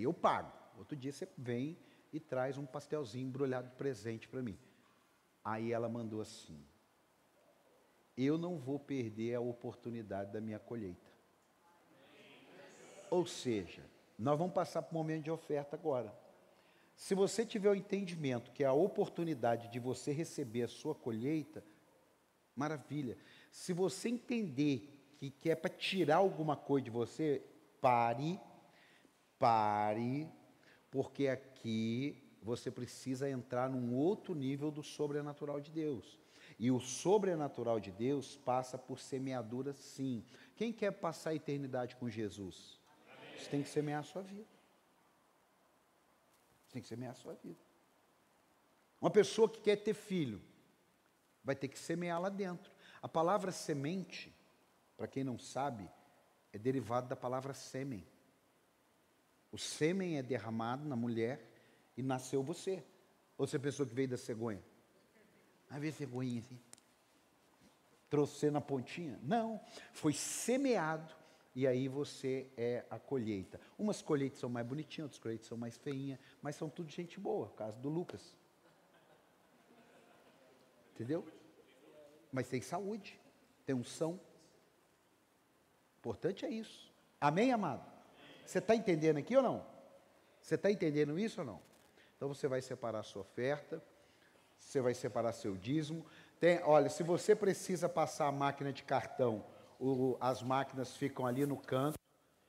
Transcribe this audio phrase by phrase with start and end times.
[0.00, 0.50] Aí eu pago.
[0.78, 1.76] Outro dia você vem
[2.10, 4.58] e traz um pastelzinho embrulhado presente para mim.
[5.44, 6.64] Aí ela mandou assim:
[8.16, 11.10] Eu não vou perder a oportunidade da minha colheita.
[13.10, 13.84] Ou seja,
[14.18, 16.18] nós vamos passar para o momento de oferta agora.
[16.96, 21.62] Se você tiver o entendimento que é a oportunidade de você receber a sua colheita,
[22.56, 23.18] maravilha.
[23.50, 27.42] Se você entender que, que é para tirar alguma coisa de você,
[27.80, 28.40] pare,
[29.40, 30.28] pare,
[30.90, 36.20] porque aqui você precisa entrar num outro nível do sobrenatural de Deus.
[36.58, 40.22] E o sobrenatural de Deus passa por semeadura, sim.
[40.54, 42.78] Quem quer passar a eternidade com Jesus?
[43.36, 44.48] Você tem que semear a sua vida.
[46.66, 47.58] Você tem que semear a sua vida.
[49.00, 50.42] Uma pessoa que quer ter filho,
[51.42, 52.70] vai ter que semear lá dentro.
[53.00, 54.34] A palavra semente,
[54.98, 55.90] para quem não sabe,
[56.52, 58.06] é derivado da palavra sêmen.
[59.52, 61.44] O sêmen é derramado na mulher
[61.96, 62.84] e nasceu você.
[63.36, 64.62] Ou você pensou que veio da cegonha?
[65.68, 66.58] Ah, veio cegonha assim.
[68.08, 69.18] Trouxe na pontinha?
[69.22, 69.60] Não,
[69.92, 71.14] foi semeado
[71.54, 73.60] e aí você é a colheita.
[73.78, 77.50] Umas colheitas são mais bonitinhas, outras colheitas são mais feinhas, mas são tudo gente boa,
[77.50, 78.36] caso do Lucas.
[80.94, 81.26] Entendeu?
[82.32, 83.18] Mas tem saúde,
[83.64, 84.20] tem unção.
[85.98, 86.92] Importante é isso.
[87.20, 87.99] Amém, amado?
[88.50, 89.64] Você está entendendo aqui ou não?
[90.42, 91.60] Você está entendendo isso ou não?
[92.16, 93.80] Então você vai separar a sua oferta,
[94.58, 96.04] você vai separar seu dízimo.
[96.40, 99.44] Tem, olha, se você precisa passar a máquina de cartão
[99.78, 101.96] o, as máquinas ficam ali no canto,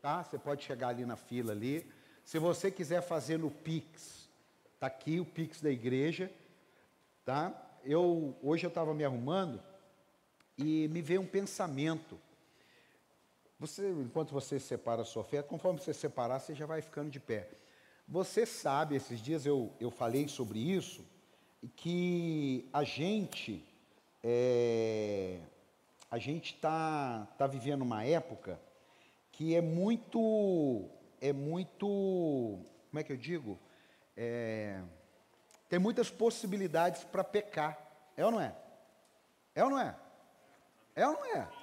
[0.01, 0.23] tá?
[0.23, 1.87] Você pode chegar ali na fila ali.
[2.25, 4.27] Se você quiser fazer no Pix,
[4.79, 6.31] tá aqui o Pix da igreja,
[7.23, 7.53] tá?
[7.83, 9.61] Eu hoje eu estava me arrumando
[10.57, 12.19] e me veio um pensamento.
[13.61, 17.19] Você, enquanto você separa a sua oferta, conforme você separar, você já vai ficando de
[17.19, 17.47] pé.
[18.07, 21.05] Você sabe, esses dias eu, eu falei sobre isso,
[21.75, 23.63] que a gente
[24.23, 25.37] é,
[26.09, 28.59] a gente está tá vivendo uma época
[29.31, 30.89] que é muito,
[31.21, 33.59] é muito, como é que eu digo?
[34.17, 34.81] É,
[35.69, 37.77] tem muitas possibilidades para pecar.
[38.17, 38.55] É ou não é?
[39.53, 39.95] É ou não é?
[40.95, 41.60] É ou não é?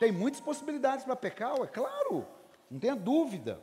[0.00, 2.26] Tem muitas possibilidades para pecar, é claro,
[2.70, 3.60] não tenha dúvida.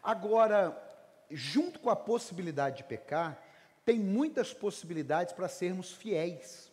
[0.00, 0.80] Agora,
[1.28, 3.42] junto com a possibilidade de pecar,
[3.84, 6.70] tem muitas possibilidades para sermos fiéis.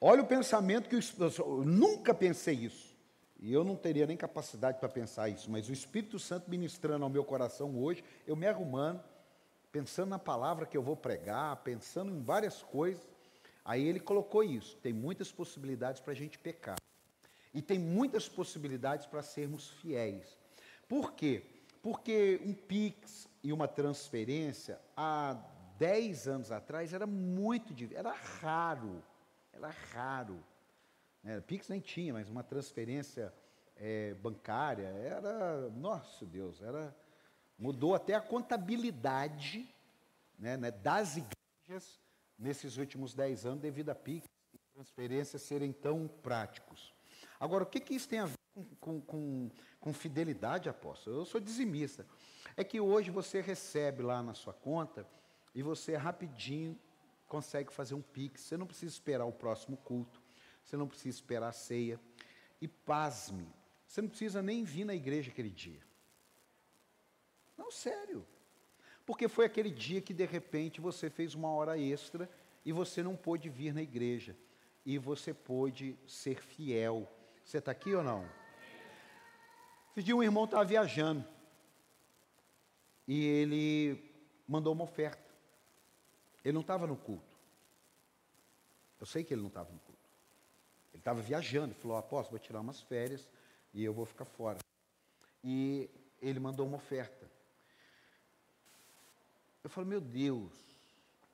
[0.00, 1.00] Olha o pensamento que eu,
[1.38, 2.92] eu nunca pensei isso.
[3.38, 7.10] E eu não teria nem capacidade para pensar isso, mas o Espírito Santo ministrando ao
[7.10, 9.00] meu coração hoje, eu me arrumando,
[9.70, 13.06] pensando na palavra que eu vou pregar, pensando em várias coisas.
[13.64, 14.76] Aí ele colocou isso.
[14.78, 16.83] Tem muitas possibilidades para a gente pecar.
[17.54, 20.36] E tem muitas possibilidades para sermos fiéis.
[20.88, 21.46] Por quê?
[21.80, 25.34] Porque um PIX e uma transferência, há
[25.78, 29.02] 10 anos atrás, era muito difícil, era raro
[29.56, 30.44] era raro.
[31.22, 31.40] Né?
[31.40, 33.32] Pix nem tinha, mas uma transferência
[33.76, 36.94] é, bancária era, nossa Deus, era
[37.56, 39.68] mudou até a contabilidade
[40.36, 42.00] né, né, das igrejas
[42.36, 46.92] nesses últimos dez anos devido a Pix e transferências serem tão práticos.
[47.38, 48.38] Agora, o que, que isso tem a ver
[48.80, 49.50] com, com,
[49.80, 51.18] com fidelidade, apóstolo?
[51.18, 52.06] Eu sou dizimista.
[52.56, 55.06] É que hoje você recebe lá na sua conta
[55.54, 56.78] e você rapidinho
[57.28, 58.42] consegue fazer um pix.
[58.42, 60.22] Você não precisa esperar o próximo culto.
[60.62, 62.00] Você não precisa esperar a ceia.
[62.60, 63.46] E pasme,
[63.86, 65.80] você não precisa nem vir na igreja aquele dia.
[67.56, 68.26] Não, sério.
[69.04, 72.30] Porque foi aquele dia que de repente você fez uma hora extra
[72.64, 74.36] e você não pôde vir na igreja.
[74.84, 77.10] E você pôde ser fiel.
[77.44, 78.28] Você está aqui ou não?
[79.92, 81.24] Esse dia um irmão estava viajando.
[83.06, 84.12] E ele
[84.48, 85.22] mandou uma oferta.
[86.44, 87.36] Ele não estava no culto.
[88.98, 90.00] Eu sei que ele não estava no culto.
[90.92, 93.28] Ele estava viajando, falou, apóstolo, vou tirar umas férias
[93.72, 94.58] e eu vou ficar fora.
[95.42, 95.90] E
[96.20, 97.30] ele mandou uma oferta.
[99.62, 100.52] Eu falo, meu Deus,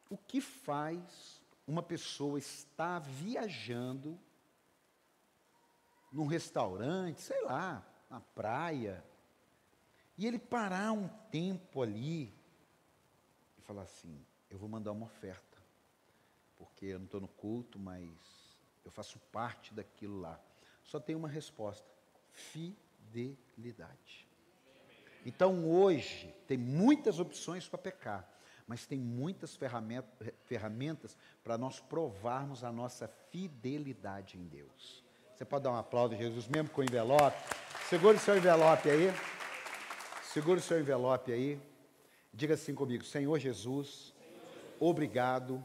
[0.09, 4.19] o que faz uma pessoa estar viajando
[6.13, 9.05] num restaurante, sei lá, na praia,
[10.19, 12.35] e ele parar um tempo ali
[13.57, 15.59] e falar assim: eu vou mandar uma oferta,
[16.59, 18.11] porque eu não estou no culto, mas
[18.85, 20.39] eu faço parte daquilo lá.
[20.83, 21.89] Só tem uma resposta:
[22.33, 24.29] fidelidade.
[25.25, 28.29] Então hoje tem muitas opções para pecar,
[28.67, 29.59] mas tem muitas
[30.45, 35.05] ferramentas para nós provarmos a nossa fidelidade em Deus.
[35.41, 37.35] Você pode dar um aplauso a Jesus mesmo com o envelope?
[37.89, 39.11] Segure seu envelope aí.
[40.23, 41.59] Segure o seu envelope aí.
[42.31, 44.15] Diga assim comigo: Senhor Jesus,
[44.79, 45.65] obrigado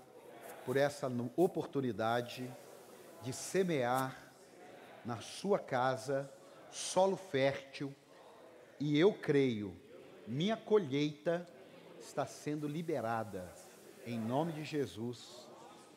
[0.65, 2.49] por essa oportunidade
[3.21, 4.17] de semear
[5.03, 6.31] na sua casa
[6.71, 7.93] solo fértil
[8.79, 9.75] e eu creio,
[10.25, 11.45] minha colheita
[11.99, 13.53] está sendo liberada.
[14.05, 15.45] Em nome de Jesus.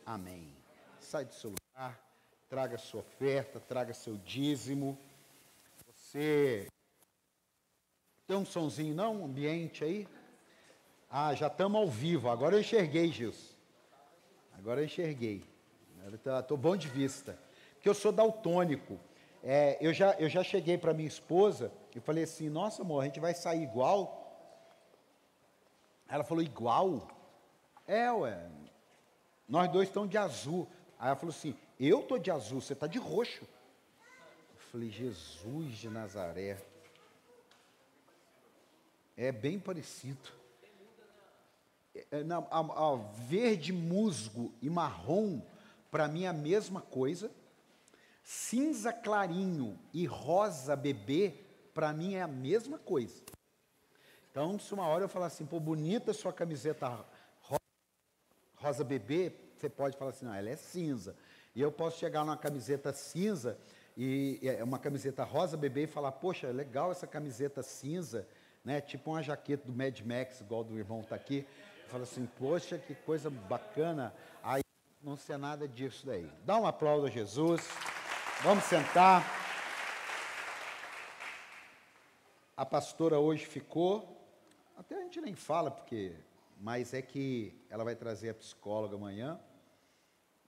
[0.05, 0.53] Amém.
[0.99, 2.08] Sai do seu lugar,
[2.49, 4.99] traga sua oferta, traga seu dízimo.
[5.95, 6.67] Você
[8.27, 10.09] tem um sonzinho não, um ambiente aí?
[11.11, 12.31] Ah, já estamos ao vivo.
[12.31, 13.55] Agora eu enxerguei, Gilson.
[14.57, 15.45] Agora eu enxerguei.
[16.41, 17.39] Estou bom de vista.
[17.75, 18.99] Porque eu sou daltônico.
[19.43, 23.05] É, eu, já, eu já cheguei para minha esposa e falei assim: Nossa, amor, a
[23.05, 24.27] gente vai sair igual?
[26.09, 27.09] Ela falou: Igual?
[27.87, 28.49] É, ué.
[29.49, 30.67] Nós dois estamos de azul.
[30.99, 33.45] Aí ela falou assim: Eu estou de azul, você está de roxo.
[33.45, 36.61] Eu falei: Jesus de Nazaré.
[39.17, 40.31] É bem parecido.
[41.95, 45.41] É, é não, a, a verde musgo e marrom,
[45.91, 47.31] para mim é a mesma coisa.
[48.25, 51.35] Cinza clarinho e rosa bebê,
[51.73, 53.23] para mim é a mesma coisa.
[54.31, 56.89] Então, se uma hora eu falar assim, pô, bonita sua camiseta
[57.41, 57.61] rosa,
[58.57, 61.17] rosa bebê, você pode falar assim, não, ela é cinza.
[61.59, 63.59] E eu posso chegar numa camiseta cinza
[63.97, 68.29] e é uma camiseta rosa bebê e falar, poxa, é legal essa camiseta cinza,
[68.65, 68.81] né?
[68.81, 71.45] Tipo uma jaqueta do Mad Max, igual do irmão está aqui.
[71.89, 74.15] Fala assim, poxa, que coisa bacana.
[74.41, 74.63] Aí
[75.03, 76.31] não sei nada disso daí.
[76.45, 77.61] Dá um aplauso a Jesus.
[78.45, 79.25] Vamos sentar.
[82.57, 84.17] A pastora hoje ficou,
[84.77, 86.15] até a gente nem fala, porque,
[86.61, 89.41] mas é que ela vai trazer a psicóloga amanhã.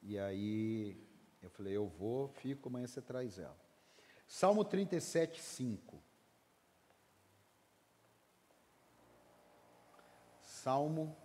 [0.02, 0.97] E aí
[1.43, 3.58] eu falei, eu vou, fico, amanhã você traz ela.
[4.26, 6.02] Salmo 37, 5.
[10.43, 11.17] Salmo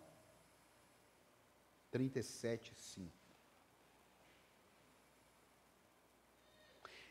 [1.91, 3.11] 37, 5.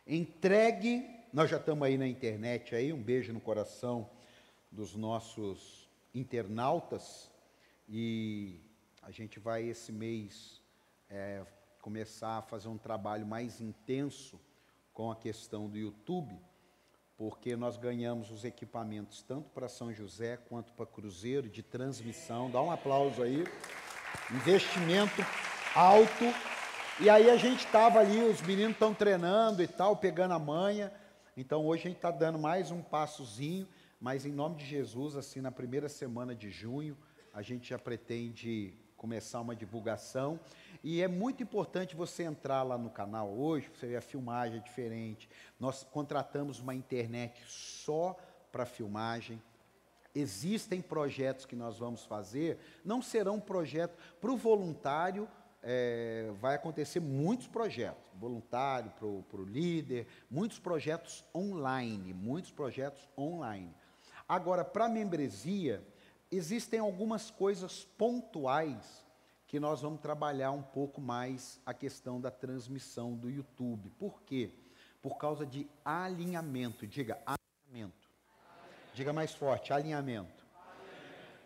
[0.06, 4.10] Entregue, nós já estamos aí na internet aí, um beijo no coração
[4.70, 7.31] dos nossos internautas
[7.88, 8.60] e
[9.00, 10.63] a gente vai esse mês
[11.14, 11.46] é,
[11.81, 14.40] começar a fazer um trabalho mais intenso
[14.93, 16.37] com a questão do YouTube
[17.16, 22.50] porque nós ganhamos os equipamentos tanto para São José quanto para Cruzeiro de transmissão.
[22.50, 23.44] Dá um aplauso aí.
[24.32, 25.25] Investimento
[25.75, 26.25] alto.
[27.00, 30.93] E aí a gente estava ali, os meninos estão treinando e tal, pegando a manha.
[31.37, 33.69] Então hoje a gente está dando mais um passozinho,
[34.00, 36.96] mas em nome de Jesus, assim, na primeira semana de junho,
[37.32, 38.75] a gente já pretende
[39.05, 40.41] começar uma divulgação.
[40.83, 44.62] E é muito importante você entrar lá no canal hoje, você vê a filmagem é
[44.62, 45.29] diferente.
[45.61, 48.17] Nós contratamos uma internet só
[48.51, 49.43] para filmagem.
[50.15, 55.29] Existem projetos que nós vamos fazer, não serão projetos para o voluntário.
[55.62, 63.75] É, vai acontecer muitos projetos, voluntário para o líder, muitos projetos online, muitos projetos online.
[64.27, 65.82] Agora, para a membresia,
[66.36, 69.05] existem algumas coisas pontuais
[69.46, 73.91] que nós vamos trabalhar um pouco mais a questão da transmissão do YouTube.
[73.98, 74.50] Por quê?
[75.00, 76.86] Por causa de alinhamento.
[76.86, 78.10] Diga, alinhamento.
[78.94, 80.44] Diga mais forte, alinhamento.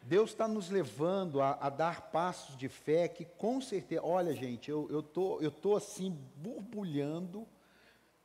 [0.03, 4.71] Deus está nos levando a, a, dar passos de fé que com certeza, olha gente,
[4.71, 7.47] eu estou tô, eu tô assim borbulhando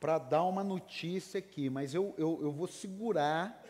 [0.00, 3.63] para dar uma notícia aqui, mas eu, eu, eu vou segurar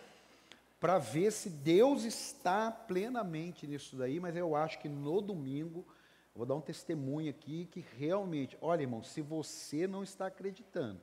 [0.84, 5.86] para ver se Deus está plenamente nisso daí, mas eu acho que no domingo
[6.34, 11.00] vou dar um testemunho aqui que realmente, olha irmão, se você não está acreditando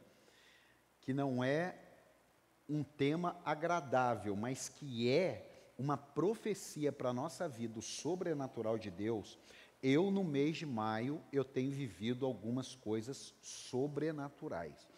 [0.99, 1.79] que não é
[2.69, 8.91] um tema agradável, mas que é uma profecia para a nossa vida, o sobrenatural de
[8.91, 9.39] Deus,
[9.81, 14.90] eu no mês de maio eu tenho vivido algumas coisas sobrenaturais.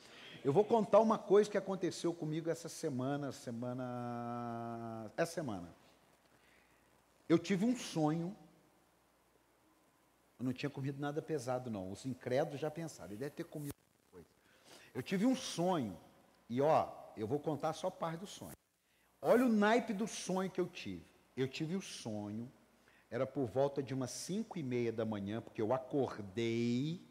[0.44, 5.74] Eu vou contar uma coisa que aconteceu comigo essa semana, semana, essa semana.
[7.30, 8.36] Eu tive um sonho
[10.44, 11.90] eu não tinha comido nada pesado, não.
[11.90, 13.74] Os incrédulos já pensaram, ele deve ter comido
[14.12, 14.28] coisa.
[14.94, 15.98] Eu tive um sonho,
[16.50, 18.52] e ó, eu vou contar só parte do sonho.
[19.22, 21.06] Olha o naipe do sonho que eu tive.
[21.38, 22.52] Eu tive o sonho,
[23.10, 27.02] era por volta de umas cinco e meia da manhã, porque eu acordei,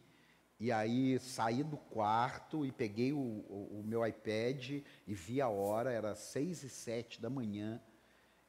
[0.63, 4.71] e aí saí do quarto e peguei o, o, o meu iPad
[5.09, 7.83] e vi a hora, era seis e sete da manhã.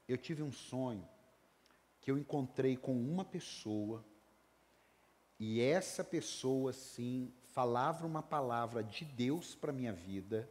[0.08, 1.04] Eu tive um sonho
[2.00, 4.06] que eu encontrei com uma pessoa
[5.40, 10.48] e essa pessoa, sim, falava uma palavra de Deus para minha vida,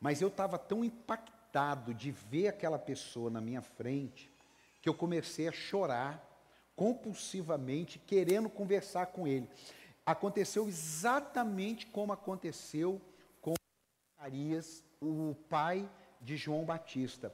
[0.00, 4.32] mas eu estava tão impactado de ver aquela pessoa na minha frente
[4.80, 6.32] que eu comecei a chorar
[6.74, 9.46] compulsivamente, querendo conversar com ele.
[10.04, 13.00] Aconteceu exatamente como aconteceu
[13.40, 13.54] com
[14.18, 15.88] Arias, o pai
[16.20, 17.32] de João Batista.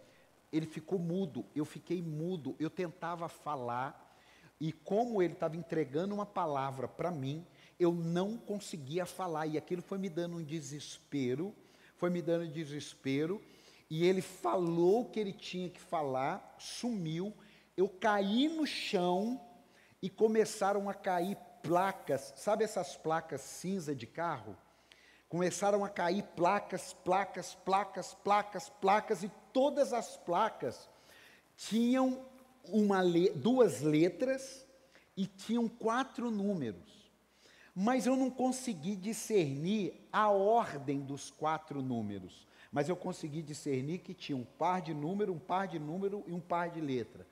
[0.52, 4.16] Ele ficou mudo, eu fiquei mudo, eu tentava falar,
[4.60, 7.46] e como ele estava entregando uma palavra para mim,
[7.78, 11.54] eu não conseguia falar, e aquilo foi me dando um desespero,
[11.96, 13.42] foi me dando desespero,
[13.88, 17.32] e ele falou o que ele tinha que falar, sumiu,
[17.76, 19.40] eu caí no chão
[20.02, 24.56] e começaram a cair placas, sabe essas placas cinza de carro?
[25.28, 30.88] Começaram a cair placas, placas, placas, placas, placas, e todas as placas
[31.56, 32.24] tinham
[32.64, 33.02] uma,
[33.34, 34.66] duas letras
[35.16, 37.10] e tinham quatro números.
[37.74, 42.46] Mas eu não consegui discernir a ordem dos quatro números.
[42.72, 46.32] Mas eu consegui discernir que tinha um par de número, um par de número e
[46.32, 47.26] um par de letra.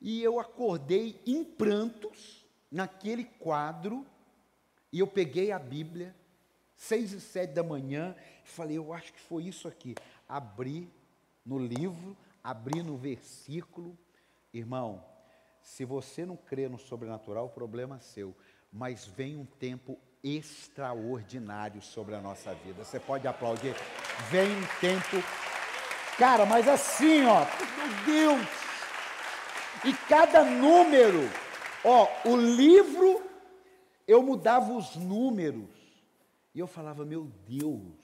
[0.00, 2.39] E eu acordei em prantos
[2.70, 4.06] naquele quadro,
[4.92, 6.14] e eu peguei a Bíblia,
[6.76, 9.94] seis e sete da manhã, e falei, eu acho que foi isso aqui.
[10.28, 10.90] Abri
[11.44, 13.96] no livro, abri no versículo.
[14.52, 15.04] Irmão,
[15.62, 18.36] se você não crê no sobrenatural, o problema é seu.
[18.72, 22.84] Mas vem um tempo extraordinário sobre a nossa vida.
[22.84, 23.74] Você pode aplaudir.
[24.30, 25.16] Vem um tempo.
[26.18, 27.44] Cara, mas assim, ó,
[27.76, 28.48] meu Deus!
[29.84, 31.30] E cada número,
[31.84, 33.22] ó, o livro,
[34.06, 35.68] eu mudava os números.
[36.54, 37.96] E eu falava, meu Deus,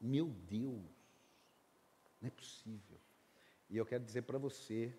[0.00, 0.84] meu Deus,
[2.20, 2.98] não é possível.
[3.68, 4.94] E eu quero dizer para você,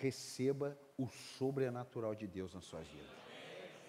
[0.00, 3.16] receba o sobrenatural de Deus na sua vida.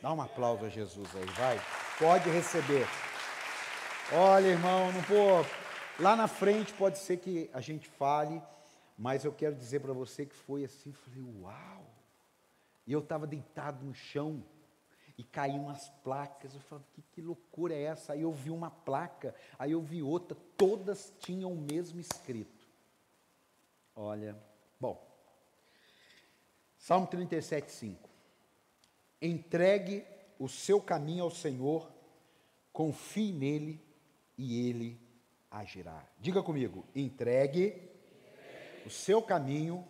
[0.01, 1.59] Dá um aplauso a Jesus aí, vai.
[1.99, 2.85] Pode receber.
[4.13, 5.45] Olha, irmão, não vou.
[5.99, 8.41] Lá na frente pode ser que a gente fale,
[8.97, 10.93] mas eu quero dizer para você que foi assim.
[10.93, 11.96] Falei, uau!
[12.87, 14.43] E eu estava deitado no chão
[15.17, 16.55] e caíam as placas.
[16.55, 18.13] Eu falei, que, que loucura é essa?
[18.13, 22.67] Aí eu vi uma placa, aí eu vi outra, todas tinham o mesmo escrito.
[23.93, 24.37] Olha,
[24.79, 25.05] bom.
[26.77, 28.09] Salmo 37, 5.
[29.21, 30.05] Entregue
[30.39, 31.91] o seu caminho ao Senhor,
[32.71, 33.83] confie nele
[34.37, 35.01] e ele
[35.49, 36.05] agirá.
[36.19, 37.81] Diga comigo: entregue
[38.85, 39.85] o seu caminho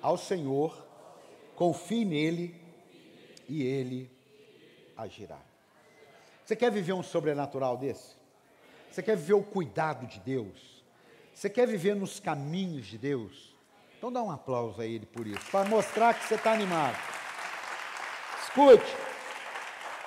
[0.00, 0.86] ao Senhor,
[1.56, 2.54] confie nele
[3.48, 4.10] e ele
[4.96, 5.40] agirá.
[6.44, 8.14] Você quer viver um sobrenatural desse?
[8.90, 10.84] Você quer viver o cuidado de Deus?
[11.32, 13.54] Você quer viver nos caminhos de Deus?
[13.96, 16.96] Então dá um aplauso a Ele por isso, para mostrar que você está animado.
[18.42, 18.84] Escute,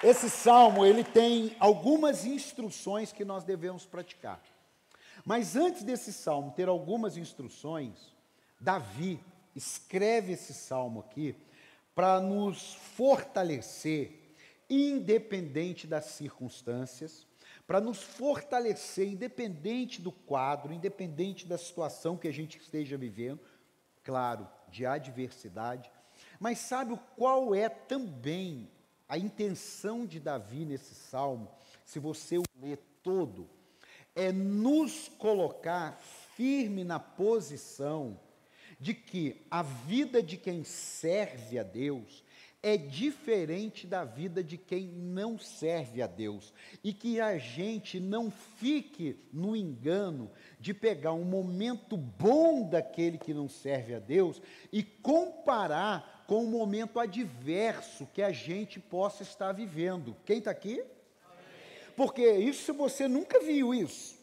[0.04, 4.39] esse salmo ele tem algumas instruções que nós devemos praticar.
[5.25, 8.13] Mas antes desse salmo ter algumas instruções,
[8.60, 9.20] Davi
[9.58, 11.36] escreve esse salmo aqui
[11.96, 14.36] para nos fortalecer,
[14.70, 17.26] independente das circunstâncias,
[17.66, 23.40] para nos fortalecer, independente do quadro, independente da situação que a gente esteja vivendo,
[24.04, 25.92] claro, de adversidade,
[26.40, 28.70] mas sabe qual é também
[29.10, 31.52] a intenção de Davi nesse salmo?
[31.84, 33.50] Se você o ler todo,
[34.16, 35.98] é nos colocar
[36.36, 38.20] firme na posição
[38.80, 42.24] de que a vida de quem serve a Deus
[42.62, 46.54] é diferente da vida de quem não serve a Deus.
[46.84, 50.30] E que a gente não fique no engano
[50.60, 54.42] de pegar um momento bom daquele que não serve a Deus
[54.72, 60.16] e comparar com o momento adverso que a gente possa estar vivendo.
[60.26, 60.84] Quem está aqui?
[61.96, 64.18] Porque isso você nunca viu isso,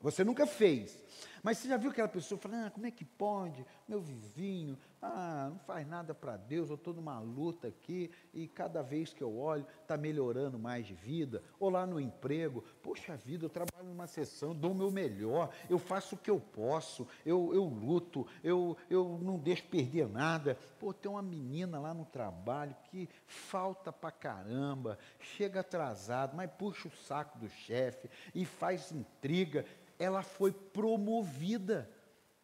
[0.00, 0.96] você nunca fez.
[1.42, 3.64] Mas você já viu aquela pessoa falando, ah, como é que pode?
[3.86, 8.82] Meu vizinho, ah, não faz nada para Deus, eu estou numa luta aqui e cada
[8.82, 11.42] vez que eu olho está melhorando mais de vida.
[11.60, 15.78] Ou lá no emprego, poxa vida, eu trabalho numa sessão, dou o meu melhor, eu
[15.78, 20.58] faço o que eu posso, eu, eu luto, eu, eu não deixo perder nada.
[20.78, 26.88] Pô, tem uma menina lá no trabalho que falta para caramba, chega atrasado, mas puxa
[26.88, 29.64] o saco do chefe e faz intriga
[29.98, 31.90] ela foi promovida.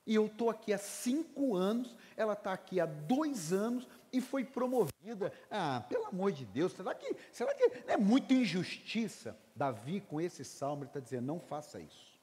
[0.07, 4.45] E eu estou aqui há cinco anos, ela está aqui há dois anos e foi
[4.45, 5.33] promovida.
[5.51, 9.37] Ah, pelo amor de Deus, será que, será que é muita injustiça?
[9.57, 12.15] Davi, com esse salmo, ele está dizendo: não faça isso.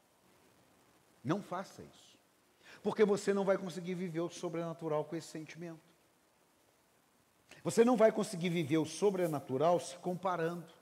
[1.23, 2.17] Não faça isso.
[2.83, 5.81] Porque você não vai conseguir viver o sobrenatural com esse sentimento.
[7.63, 10.80] Você não vai conseguir viver o sobrenatural se comparando.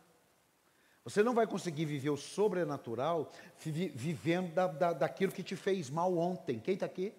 [1.03, 6.17] Você não vai conseguir viver o sobrenatural vivendo da, da, daquilo que te fez mal
[6.17, 6.59] ontem.
[6.59, 7.13] Quem está aqui?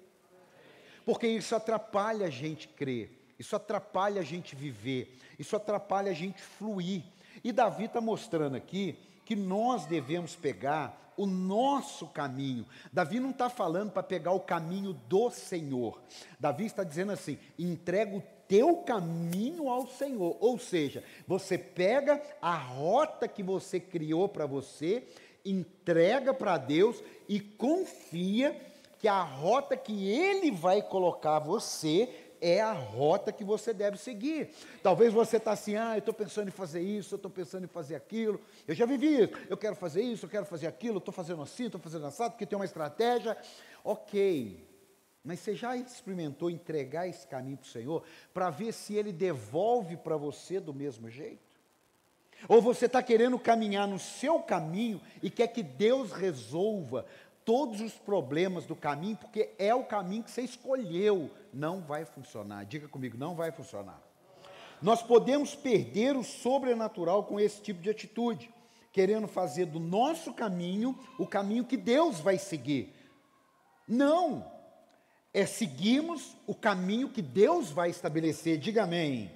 [1.04, 6.40] Porque isso atrapalha a gente crer, isso atrapalha a gente viver, isso atrapalha a gente
[6.40, 7.02] fluir.
[7.42, 12.66] E Davi está mostrando aqui que nós devemos pegar o nosso caminho.
[12.92, 16.00] Davi não está falando para pegar o caminho do Senhor.
[16.38, 20.36] Davi está dizendo assim: entrega o teu caminho ao Senhor.
[20.40, 25.04] Ou seja, você pega a rota que você criou para você,
[25.44, 28.60] entrega para Deus e confia
[28.98, 32.08] que a rota que Ele vai colocar você
[32.40, 34.50] é a rota que você deve seguir.
[34.82, 37.68] Talvez você está assim, ah, eu estou pensando em fazer isso, eu estou pensando em
[37.68, 41.14] fazer aquilo, eu já vivi isso, eu quero fazer isso, eu quero fazer aquilo, estou
[41.14, 43.36] fazendo assim, estou fazendo assado, porque tem uma estratégia.
[43.84, 44.69] Ok,
[45.24, 49.96] mas você já experimentou entregar esse caminho para o Senhor para ver se Ele devolve
[49.96, 51.50] para você do mesmo jeito?
[52.48, 57.04] Ou você está querendo caminhar no seu caminho e quer que Deus resolva
[57.44, 61.30] todos os problemas do caminho, porque é o caminho que você escolheu?
[61.52, 62.64] Não vai funcionar.
[62.64, 64.00] Diga comigo, não vai funcionar.
[64.80, 68.50] Nós podemos perder o sobrenatural com esse tipo de atitude,
[68.92, 72.94] querendo fazer do nosso caminho o caminho que Deus vai seguir.
[73.86, 74.59] Não!
[75.32, 78.58] É seguirmos o caminho que Deus vai estabelecer.
[78.58, 79.30] Diga amém.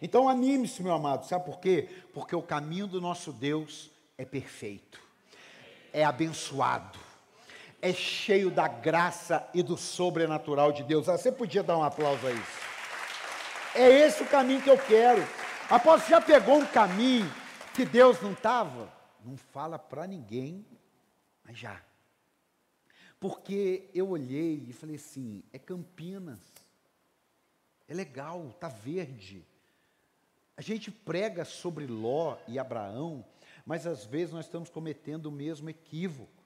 [0.00, 1.26] Então anime-se, meu amado.
[1.26, 1.88] Sabe por quê?
[2.12, 5.00] Porque o caminho do nosso Deus é perfeito,
[5.92, 6.98] é abençoado,
[7.80, 11.08] é cheio da graça e do sobrenatural de Deus.
[11.08, 12.60] Ah, você podia dar um aplauso a isso.
[13.74, 15.26] É esse o caminho que eu quero.
[15.68, 17.32] Após já pegou um caminho
[17.74, 18.92] que Deus não estava?
[19.24, 20.64] Não fala para ninguém,
[21.44, 21.80] mas já.
[23.24, 26.42] Porque eu olhei e falei assim: é Campinas,
[27.88, 29.42] é legal, está verde.
[30.54, 33.24] A gente prega sobre Ló e Abraão,
[33.64, 36.44] mas às vezes nós estamos cometendo o mesmo equívoco.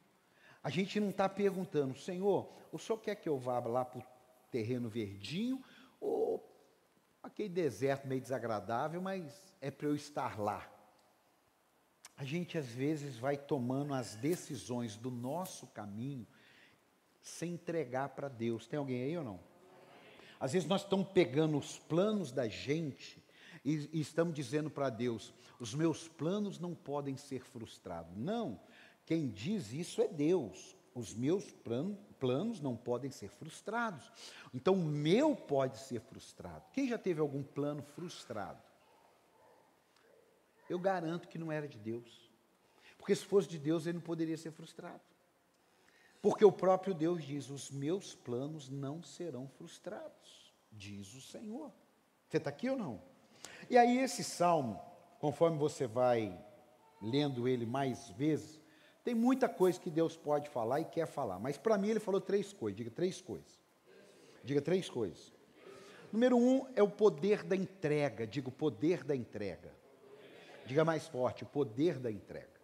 [0.63, 4.05] A gente não está perguntando, Senhor, o Senhor quer que eu vá lá para o
[4.49, 5.61] terreno verdinho
[6.01, 6.49] ou
[7.21, 10.65] aquele deserto meio desagradável, mas é para eu estar lá?
[12.17, 16.25] A gente às vezes vai tomando as decisões do nosso caminho
[17.29, 18.67] sem entregar para Deus.
[18.67, 19.41] Tem alguém aí ou não?
[20.41, 23.23] Às vezes nós estamos pegando os planos da gente
[23.65, 28.17] e, e estamos dizendo para Deus: os meus planos não podem ser frustrados.
[28.17, 28.61] Não,
[29.05, 30.77] quem diz isso é Deus.
[30.95, 31.45] Os meus
[32.19, 34.11] planos não podem ser frustrados.
[34.53, 36.65] Então, o meu pode ser frustrado.
[36.73, 38.61] Quem já teve algum plano frustrado?
[40.69, 42.29] Eu garanto que não era de Deus.
[42.97, 45.01] Porque se fosse de Deus, ele não poderia ser frustrado.
[46.21, 51.73] Porque o próprio Deus diz: os meus planos não serão frustrados, diz o Senhor.
[52.29, 53.01] Você está aqui ou não?
[53.71, 54.81] E aí, esse salmo,
[55.19, 56.39] conforme você vai
[57.01, 58.61] lendo ele mais vezes,
[59.05, 62.21] tem muita coisa que Deus pode falar e quer falar, mas para mim ele falou
[62.21, 62.77] três coisas.
[62.77, 63.59] Diga três coisas.
[64.45, 65.33] Diga três coisas.
[66.13, 68.27] Número um é o poder da entrega.
[68.27, 69.73] Diga o poder da entrega.
[70.67, 72.59] Diga mais forte: o poder da entrega.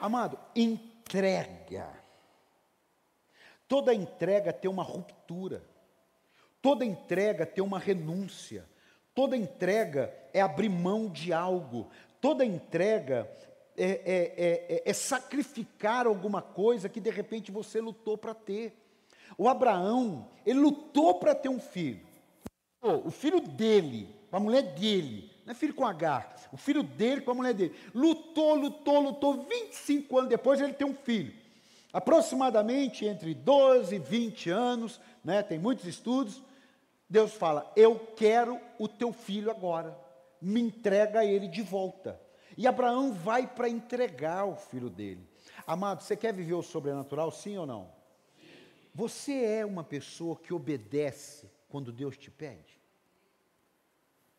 [0.00, 2.03] Amado, entrega
[3.74, 5.60] Toda entrega tem uma ruptura.
[6.62, 8.64] Toda entrega tem uma renúncia.
[9.12, 11.88] Toda entrega é abrir mão de algo.
[12.20, 13.28] Toda entrega
[13.76, 18.80] é, é, é, é sacrificar alguma coisa que de repente você lutou para ter.
[19.36, 22.06] O Abraão, ele lutou para ter um filho.
[22.80, 27.32] O filho dele, a mulher dele, não é filho com H, o filho dele com
[27.32, 27.74] a mulher dele.
[27.92, 29.42] Lutou, lutou, lutou.
[29.42, 31.42] 25 anos depois ele tem um filho
[31.94, 36.42] aproximadamente entre 12 e 20 anos, né, tem muitos estudos,
[37.08, 39.96] Deus fala: Eu quero o teu filho agora,
[40.42, 42.20] me entrega ele de volta.
[42.56, 45.26] E Abraão vai para entregar o filho dele.
[45.66, 47.92] Amado, você quer viver o sobrenatural, sim ou não?
[48.92, 52.80] Você é uma pessoa que obedece quando Deus te pede?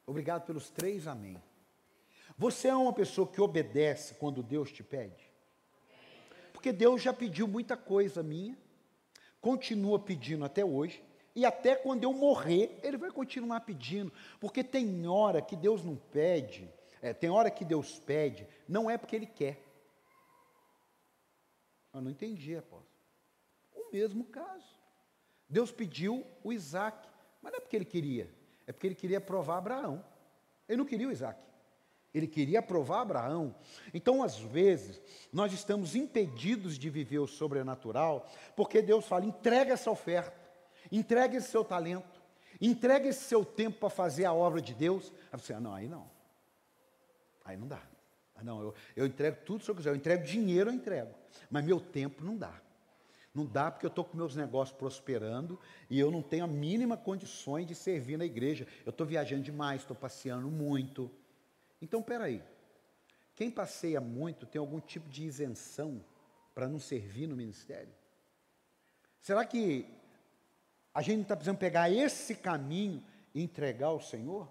[0.05, 1.41] Obrigado pelos três amém.
[2.37, 5.24] Você é uma pessoa que obedece quando Deus te pede?
[6.65, 8.57] Porque Deus já pediu muita coisa minha,
[9.39, 10.99] continua pedindo até hoje,
[11.35, 15.95] e até quando eu morrer, Ele vai continuar pedindo, porque tem hora que Deus não
[15.95, 16.67] pede,
[17.03, 19.63] é, tem hora que Deus pede, não é porque Ele quer.
[21.93, 22.89] Eu não entendi, apóstolo.
[23.75, 24.75] O mesmo caso.
[25.47, 27.07] Deus pediu o Isaac,
[27.43, 28.27] mas não é porque Ele queria,
[28.65, 30.03] é porque Ele queria provar Abraão.
[30.67, 31.39] Ele não queria o Isaac.
[32.15, 33.53] Ele queria provar Abraão.
[33.93, 35.01] Então, às vezes,
[35.31, 38.25] nós estamos impedidos de viver o sobrenatural,
[38.55, 40.33] porque Deus fala: entrega essa oferta,
[40.89, 42.21] entrega esse seu talento,
[42.61, 45.11] entrega esse seu tempo para fazer a obra de Deus.
[45.31, 46.09] Aí você, ah, não, aí não.
[47.43, 47.81] Aí não dá.
[48.41, 49.89] Não, eu, eu entrego tudo se eu quiser.
[49.89, 51.13] Eu entrego dinheiro, eu entrego.
[51.49, 52.61] Mas meu tempo não dá.
[53.33, 56.95] Não dá porque eu estou com meus negócios prosperando e eu não tenho a mínima
[56.95, 58.65] condições de servir na igreja.
[58.85, 61.11] Eu estou viajando demais, estou passeando muito.
[61.81, 62.43] Então, peraí.
[63.35, 66.03] Quem passeia muito tem algum tipo de isenção
[66.53, 67.93] para não servir no ministério?
[69.19, 69.85] Será que
[70.93, 74.49] a gente não está precisando pegar esse caminho e entregar ao Senhor?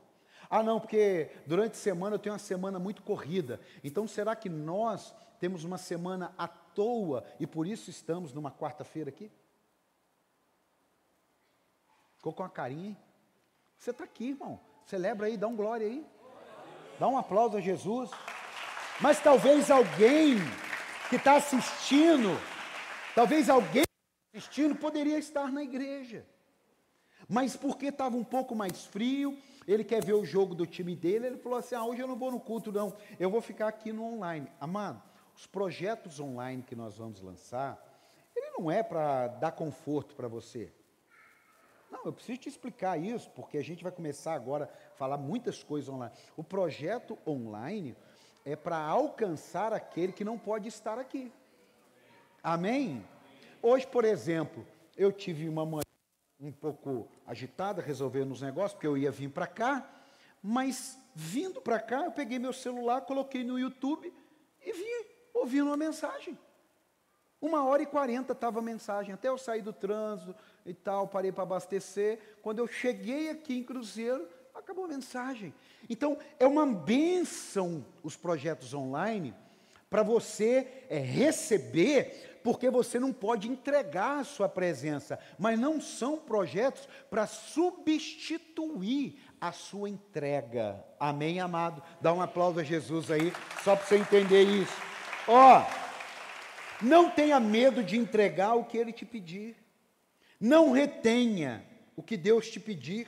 [0.50, 3.58] Ah, não, porque durante a semana eu tenho uma semana muito corrida.
[3.82, 9.08] Então, será que nós temos uma semana à toa e por isso estamos numa quarta-feira
[9.08, 9.32] aqui?
[12.16, 12.96] Ficou com a carinha, hein?
[13.78, 14.60] Você está aqui, irmão.
[14.86, 16.06] Celebra aí, dá um glória aí.
[16.98, 18.10] Dá um aplauso a Jesus.
[19.00, 20.36] Mas talvez alguém
[21.10, 22.38] que está assistindo,
[23.14, 23.82] talvez alguém
[24.32, 26.24] assistindo poderia estar na igreja.
[27.28, 31.26] Mas porque estava um pouco mais frio, ele quer ver o jogo do time dele,
[31.26, 33.92] ele falou assim: ah, hoje eu não vou no culto, não, eu vou ficar aqui
[33.92, 34.46] no online.
[34.60, 35.02] Amado,
[35.34, 37.82] os projetos online que nós vamos lançar,
[38.36, 40.72] ele não é para dar conforto para você.
[41.94, 45.62] Não, eu preciso te explicar isso, porque a gente vai começar agora a falar muitas
[45.62, 46.12] coisas online.
[46.36, 47.96] O projeto online
[48.44, 51.32] é para alcançar aquele que não pode estar aqui.
[52.42, 53.06] Amém?
[53.62, 55.82] Hoje, por exemplo, eu tive uma manhã
[56.40, 59.88] um pouco agitada, resolvendo os negócios, porque eu ia vir para cá,
[60.42, 64.12] mas vindo para cá, eu peguei meu celular, coloquei no YouTube
[64.60, 66.36] e vim ouvindo uma mensagem.
[67.44, 71.30] Uma hora e quarenta estava a mensagem, até eu sair do trânsito e tal, parei
[71.30, 72.18] para abastecer.
[72.40, 75.52] Quando eu cheguei aqui em Cruzeiro, acabou a mensagem.
[75.86, 79.34] Então, é uma bênção os projetos online
[79.90, 86.16] para você é, receber, porque você não pode entregar a sua presença, mas não são
[86.16, 90.82] projetos para substituir a sua entrega.
[90.98, 91.82] Amém, amado?
[92.00, 93.30] Dá um aplauso a Jesus aí,
[93.62, 94.72] só para você entender isso.
[95.28, 95.83] Ó, oh,
[96.82, 99.56] não tenha medo de entregar o que ele te pedir.
[100.40, 101.64] Não retenha
[101.96, 103.06] o que Deus te pedir.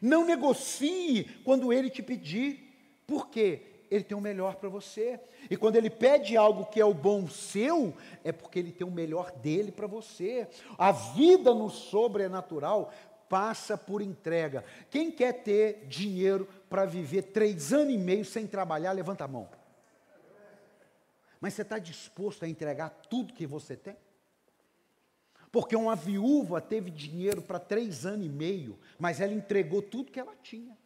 [0.00, 3.02] Não negocie quando ele te pedir.
[3.06, 3.62] Por quê?
[3.90, 5.20] Ele tem o melhor para você.
[5.50, 8.90] E quando ele pede algo que é o bom seu, é porque ele tem o
[8.90, 10.48] melhor dele para você.
[10.78, 12.90] A vida no sobrenatural
[13.28, 14.64] passa por entrega.
[14.90, 19.48] Quem quer ter dinheiro para viver três anos e meio sem trabalhar, levanta a mão.
[21.42, 23.96] Mas você está disposto a entregar tudo que você tem?
[25.50, 30.20] Porque uma viúva teve dinheiro para três anos e meio, mas ela entregou tudo que
[30.20, 30.78] ela tinha.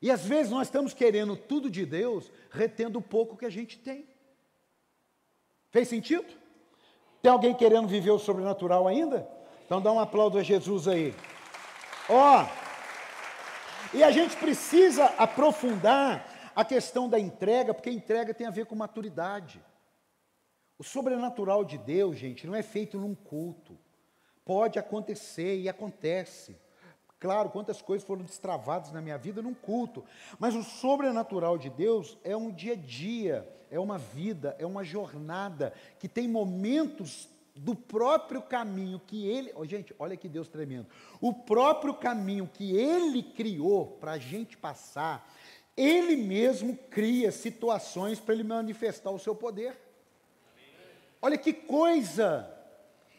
[0.00, 3.78] E às vezes nós estamos querendo tudo de Deus, retendo o pouco que a gente
[3.78, 4.08] tem.
[5.70, 6.26] Fez sentido?
[7.20, 9.28] Tem alguém querendo viver o sobrenatural ainda?
[9.66, 11.14] Então dá um aplauso a Jesus aí.
[12.08, 16.26] Ó, oh, e a gente precisa aprofundar
[16.58, 19.62] a questão da entrega, porque a entrega tem a ver com maturidade.
[20.76, 23.78] O sobrenatural de Deus, gente, não é feito num culto.
[24.44, 26.56] Pode acontecer e acontece.
[27.20, 30.04] Claro, quantas coisas foram destravadas na minha vida num culto.
[30.36, 34.82] Mas o sobrenatural de Deus é um dia a dia, é uma vida, é uma
[34.82, 39.52] jornada que tem momentos do próprio caminho que ele.
[39.54, 40.88] Oh, gente, olha que Deus tremendo.
[41.20, 45.28] O próprio caminho que ele criou para a gente passar,
[45.78, 49.78] ele mesmo cria situações para ele manifestar o seu poder.
[51.22, 52.52] Olha que coisa!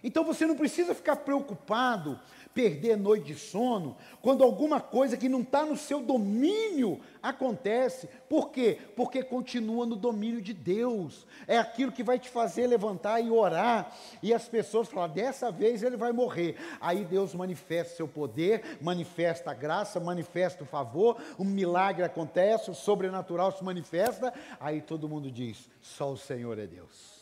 [0.04, 2.19] Então você não precisa ficar preocupado,
[2.60, 8.10] perder noite de sono, quando alguma coisa que não está no seu domínio acontece.
[8.28, 8.78] Por quê?
[8.98, 11.26] Porque continua no domínio de Deus.
[11.48, 13.95] É aquilo que vai te fazer levantar e orar.
[14.22, 16.58] E as pessoas falam: dessa vez ele vai morrer.
[16.82, 22.76] Aí Deus manifesta seu poder, manifesta a graça, manifesta o favor, um milagre acontece, o
[22.76, 24.34] sobrenatural se manifesta.
[24.60, 27.19] Aí todo mundo diz: só o Senhor é Deus.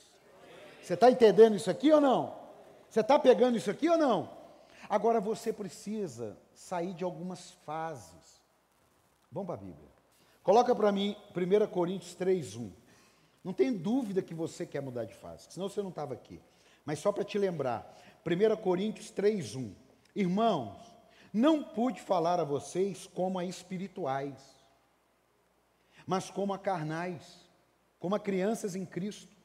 [0.81, 2.33] Você está entendendo isso aqui ou não?
[2.89, 4.36] Você está pegando isso aqui ou não?
[4.89, 8.41] Agora você precisa sair de algumas fases.
[9.31, 9.89] Vamos para a Bíblia.
[10.43, 12.71] Coloca para mim 1 Coríntios 3,1.
[13.43, 16.41] Não tem dúvida que você quer mudar de fase, senão você não estava aqui.
[16.85, 19.73] Mas só para te lembrar, 1 Coríntios 3,1.
[20.15, 20.79] Irmãos,
[21.33, 24.41] não pude falar a vocês como a espirituais,
[26.05, 27.45] mas como a carnais,
[27.99, 29.35] como a crianças em Cristo.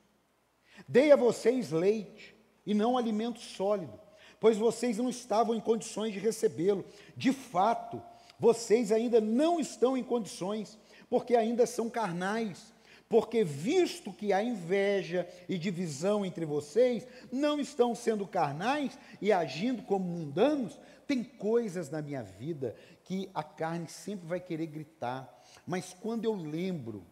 [0.86, 4.00] Dei a vocês leite e não alimento sólido,
[4.42, 6.84] pois vocês não estavam em condições de recebê-lo.
[7.16, 8.02] De fato,
[8.40, 10.76] vocês ainda não estão em condições,
[11.08, 12.74] porque ainda são carnais.
[13.08, 19.80] Porque, visto que há inveja e divisão entre vocês, não estão sendo carnais e agindo
[19.84, 20.76] como mundanos,
[21.06, 22.74] tem coisas na minha vida
[23.04, 27.06] que a carne sempre vai querer gritar, mas quando eu lembro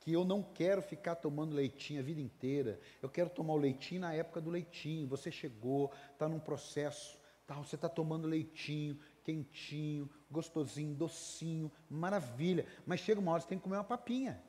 [0.00, 2.80] que eu não quero ficar tomando leitinho a vida inteira.
[3.02, 5.06] Eu quero tomar o leitinho na época do leitinho.
[5.08, 12.66] Você chegou, está num processo, tá, você está tomando leitinho, quentinho, gostosinho, docinho, maravilha.
[12.86, 14.42] Mas chega uma hora você tem que comer uma papinha.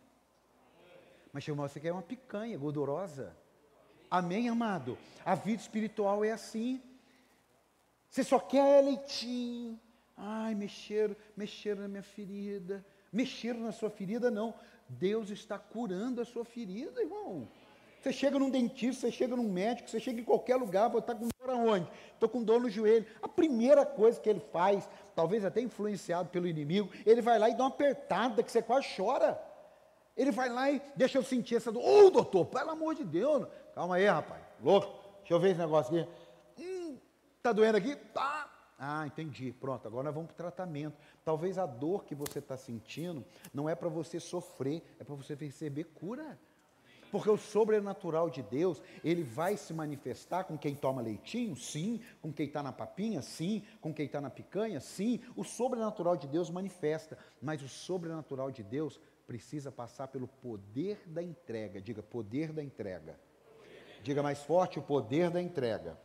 [1.33, 3.35] Mas chega uma hora você quer uma picanha gordurosa.
[4.09, 4.97] Amém, amado?
[5.25, 6.81] A vida espiritual é assim.
[8.09, 9.77] Você só quer leitinho.
[10.15, 12.85] Ai, mexeram, mexeram na minha ferida.
[13.11, 14.53] Mexeram na sua ferida, não.
[14.99, 17.47] Deus está curando a sua ferida, irmão.
[18.01, 21.15] Você chega num dentista, você chega num médico, você chega em qualquer lugar, você está
[21.15, 21.87] com dor aonde?
[22.13, 23.05] Estou com dor no joelho.
[23.21, 27.55] A primeira coisa que ele faz, talvez até influenciado pelo inimigo, ele vai lá e
[27.55, 29.39] dá uma apertada que você quase chora.
[30.17, 31.83] Ele vai lá e deixa eu sentir essa dor.
[31.83, 33.47] Ô, oh, doutor, pelo amor de Deus.
[33.75, 34.41] Calma aí, rapaz.
[34.61, 34.87] Louco.
[35.19, 36.09] Deixa eu ver esse negócio aqui.
[36.59, 36.97] Hum,
[37.41, 37.95] tá doendo aqui?
[37.95, 38.30] Tá.
[38.83, 39.53] Ah, entendi.
[39.53, 40.97] Pronto, agora nós vamos para o tratamento.
[41.23, 45.35] Talvez a dor que você está sentindo não é para você sofrer, é para você
[45.35, 46.39] receber cura.
[47.11, 51.55] Porque o sobrenatural de Deus, ele vai se manifestar com quem toma leitinho?
[51.55, 52.01] Sim.
[52.23, 53.21] Com quem está na papinha?
[53.21, 53.63] Sim.
[53.79, 54.79] Com quem está na picanha?
[54.79, 55.19] Sim.
[55.35, 57.19] O sobrenatural de Deus manifesta.
[57.39, 61.79] Mas o sobrenatural de Deus precisa passar pelo poder da entrega.
[61.79, 63.19] Diga, poder da entrega.
[64.01, 65.99] Diga mais forte, o poder da entrega.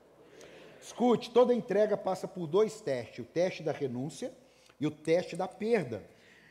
[0.87, 4.33] Escute, toda entrega passa por dois testes: o teste da renúncia
[4.79, 6.01] e o teste da perda.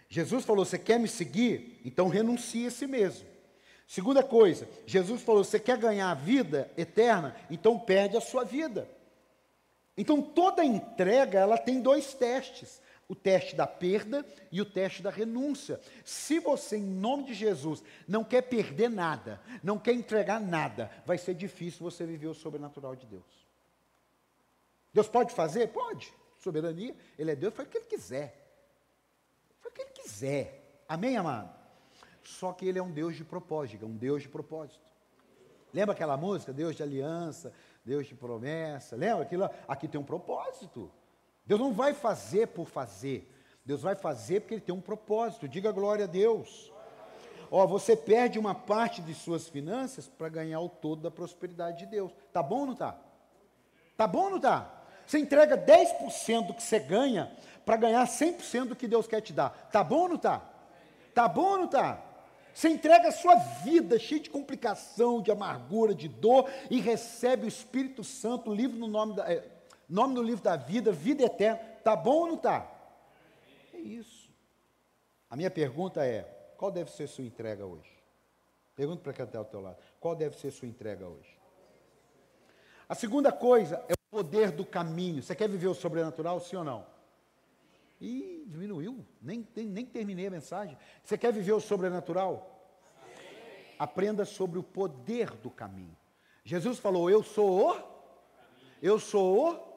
[0.10, 1.80] Jesus falou: Você quer me seguir?
[1.86, 3.26] Então renuncie a si mesmo.
[3.88, 7.34] Segunda coisa, Jesus falou: Você quer ganhar a vida eterna?
[7.50, 8.89] Então perde a sua vida.
[9.95, 15.10] Então toda entrega ela tem dois testes: o teste da perda e o teste da
[15.10, 15.80] renúncia.
[16.04, 21.17] Se você, em nome de Jesus, não quer perder nada, não quer entregar nada, vai
[21.17, 23.44] ser difícil você viver o sobrenatural de Deus.
[24.95, 25.67] Deus pode fazer?
[25.67, 26.13] Pode.
[26.38, 28.34] Soberania, Ele é Deus, faz o que Ele quiser.
[29.60, 30.84] Faz o que Ele quiser.
[30.88, 31.53] Amém, amado?
[32.23, 34.79] Só que Ele é um Deus de propósito, um Deus de propósito.
[35.73, 36.53] Lembra aquela música?
[36.53, 37.51] Deus de aliança,
[37.84, 38.95] Deus de promessa.
[38.95, 39.49] Lembra aquilo?
[39.67, 40.89] Aqui tem um propósito.
[41.45, 43.29] Deus não vai fazer por fazer.
[43.65, 45.45] Deus vai fazer porque Ele tem um propósito.
[45.45, 46.71] Diga glória a Deus.
[47.51, 51.86] Ó, você perde uma parte de suas finanças para ganhar o todo da prosperidade de
[51.86, 52.13] Deus.
[52.31, 52.97] Tá bom ou não tá?
[53.97, 54.75] Tá bom ou não tá?
[55.06, 57.32] Você entrega 10% do que você ganha
[57.65, 59.50] para ganhar 100% do que Deus quer te dar.
[59.72, 60.41] Tá bom ou não tá?
[61.13, 62.02] Tá bom ou não tá?
[62.54, 67.48] Você entrega a sua vida cheia de complicação, de amargura, de dor e recebe o
[67.50, 69.44] Espírito Santo, livro no nome da, é,
[69.89, 71.58] nome no livro da vida, vida eterna.
[71.84, 72.65] Tá bom ou não tá?
[73.74, 74.30] É isso.
[75.30, 76.22] A minha pergunta é:
[76.56, 77.94] qual deve ser sua entrega hoje?
[78.74, 79.78] Pergunta para quem está ao teu lado.
[80.00, 81.38] Qual deve ser sua entrega hoje?
[82.88, 85.22] A segunda coisa é o poder do caminho.
[85.22, 86.86] Você quer viver o sobrenatural, sim ou não?
[88.00, 89.06] Ih, diminuiu.
[89.22, 90.78] Nem, nem, nem terminei a mensagem.
[91.04, 92.52] Você quer viver o sobrenatural?
[93.78, 95.96] Aprenda sobre o poder do caminho.
[96.44, 97.78] Jesus falou: Eu sou o.
[98.82, 99.76] Eu sou o.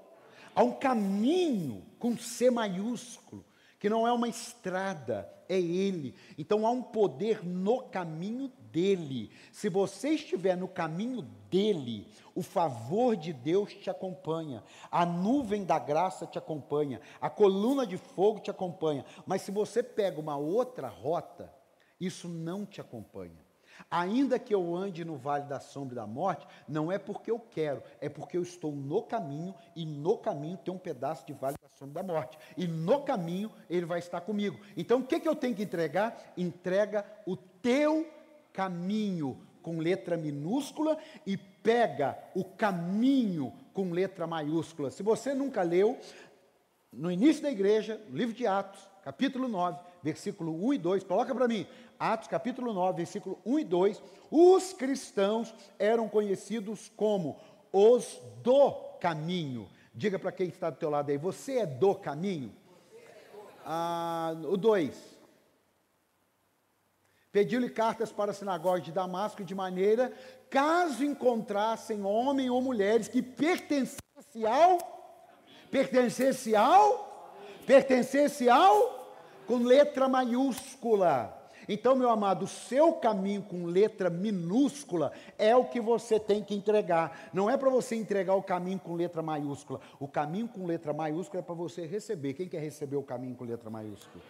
[0.55, 3.45] Há um caminho com C maiúsculo,
[3.79, 6.15] que não é uma estrada, é Ele.
[6.37, 9.31] Então há um poder no caminho dele.
[9.53, 15.79] Se você estiver no caminho dele, o favor de Deus te acompanha, a nuvem da
[15.79, 19.05] graça te acompanha, a coluna de fogo te acompanha.
[19.27, 21.53] Mas se você pega uma outra rota,
[22.01, 23.49] isso não te acompanha.
[23.91, 27.39] Ainda que eu ande no vale da sombra e da morte, não é porque eu
[27.39, 31.57] quero, é porque eu estou no caminho e no caminho tem um pedaço de vale
[31.63, 32.39] da sombra da morte.
[32.57, 34.59] E no caminho ele vai estar comigo.
[34.77, 36.33] Então o que, que eu tenho que entregar?
[36.37, 38.07] Entrega o teu
[38.59, 44.91] caminho com letra minúscula e pega o caminho com letra maiúscula.
[44.91, 45.97] Se você nunca leu,
[46.93, 51.33] no início da igreja, no livro de Atos, capítulo 9, versículo 1 e 2, coloca
[51.33, 51.69] para mim,
[52.01, 57.37] Atos capítulo 9, versículo 1 e 2, os cristãos eram conhecidos como
[57.73, 59.69] os do caminho.
[59.95, 62.53] Diga para quem está do teu lado aí, você é do caminho?
[63.65, 65.18] Ah, o 2.
[67.39, 70.13] Pediu-lhe cartas para a sinagoga de Damasco, de maneira,
[70.51, 74.77] caso encontrassem homem ou mulheres que pertencesse ao,
[75.71, 77.33] pertencesse ao,
[77.65, 79.15] pertencesse ao,
[79.47, 81.33] com letra maiúscula.
[81.69, 86.57] Então, meu amado, o seu caminho com letra minúscula é o que você tem que
[86.57, 87.31] entregar.
[87.33, 89.79] Não é para você entregar o caminho com letra maiúscula.
[90.01, 92.35] O caminho com letra maiúscula é para você receber.
[92.35, 94.25] Quem quer receber o caminho com letra maiúscula?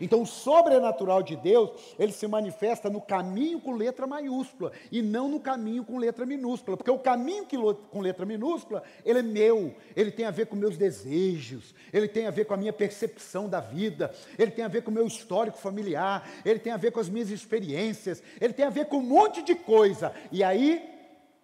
[0.00, 5.28] Então, o sobrenatural de Deus, ele se manifesta no caminho com letra maiúscula e não
[5.28, 7.56] no caminho com letra minúscula, porque o caminho que,
[7.90, 12.26] com letra minúscula, ele é meu, ele tem a ver com meus desejos, ele tem
[12.26, 15.06] a ver com a minha percepção da vida, ele tem a ver com o meu
[15.06, 18.98] histórico familiar, ele tem a ver com as minhas experiências, ele tem a ver com
[18.98, 20.12] um monte de coisa.
[20.30, 20.82] E aí,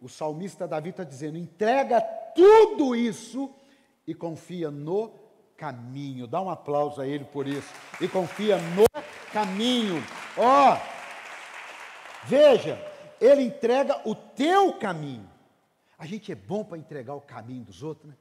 [0.00, 2.00] o salmista Davi está dizendo: entrega
[2.34, 3.50] tudo isso
[4.06, 5.21] e confia no
[5.62, 6.26] caminho.
[6.26, 7.72] Dá um aplauso a ele por isso.
[8.00, 8.84] E confia no
[9.32, 10.02] caminho.
[10.36, 12.76] Ó, oh, veja,
[13.20, 15.30] ele entrega o teu caminho.
[15.96, 18.16] A gente é bom para entregar o caminho dos outros, né?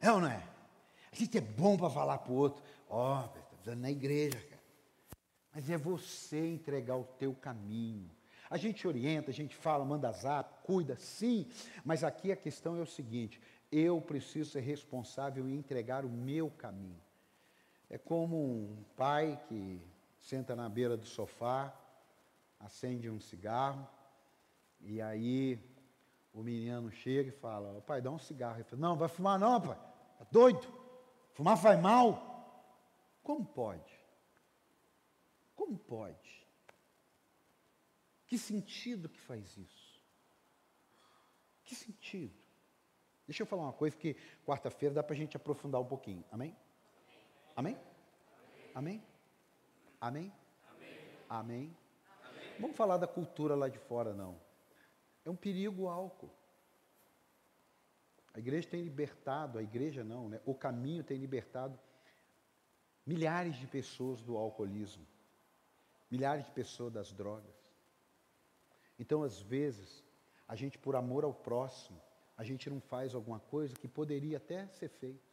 [0.00, 0.40] É ou não é?
[1.10, 4.62] A gente é bom para falar para o outro, ó, oh, está na igreja, cara.
[5.52, 8.08] Mas é você entregar o teu caminho.
[8.48, 11.48] A gente orienta, a gente fala, manda zap, cuida, sim,
[11.84, 13.40] mas aqui a questão é o seguinte:
[13.72, 17.00] eu preciso ser responsável e entregar o meu caminho.
[17.88, 19.80] É como um pai que
[20.20, 21.74] senta na beira do sofá,
[22.60, 23.88] acende um cigarro,
[24.80, 25.58] e aí
[26.32, 28.56] o menino chega e fala: Pai, dá um cigarro.
[28.56, 29.78] Ele fala: Não, vai fumar não, pai.
[30.12, 30.66] Está doido?
[31.32, 32.28] Fumar faz mal.
[33.22, 34.00] Como pode?
[35.54, 36.46] Como pode?
[38.26, 40.00] Que sentido que faz isso?
[41.64, 42.41] Que sentido?
[43.32, 44.14] Deixa eu falar uma coisa que
[44.44, 46.22] quarta-feira dá para a gente aprofundar um pouquinho.
[46.30, 46.54] Amém?
[47.56, 47.78] Amém?
[48.74, 49.02] Amém?
[49.98, 50.32] Amém?
[51.30, 51.76] Amém?
[52.60, 54.38] Vamos falar da cultura lá de fora, não.
[55.24, 56.28] É um perigo o álcool.
[58.34, 60.38] A igreja tem libertado, a igreja não, né?
[60.44, 61.80] O caminho tem libertado
[63.06, 65.06] milhares de pessoas do alcoolismo,
[66.10, 67.56] milhares de pessoas das drogas.
[68.98, 70.04] Então, às vezes,
[70.46, 71.98] a gente, por amor ao próximo,
[72.36, 75.32] a gente não faz alguma coisa que poderia até ser feito,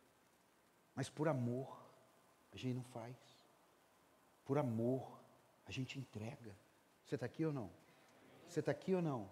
[0.94, 1.80] mas por amor,
[2.52, 3.16] a gente não faz.
[4.44, 5.20] Por amor,
[5.66, 6.56] a gente entrega.
[7.06, 7.70] Você está aqui ou não?
[8.48, 9.30] Você está aqui ou não?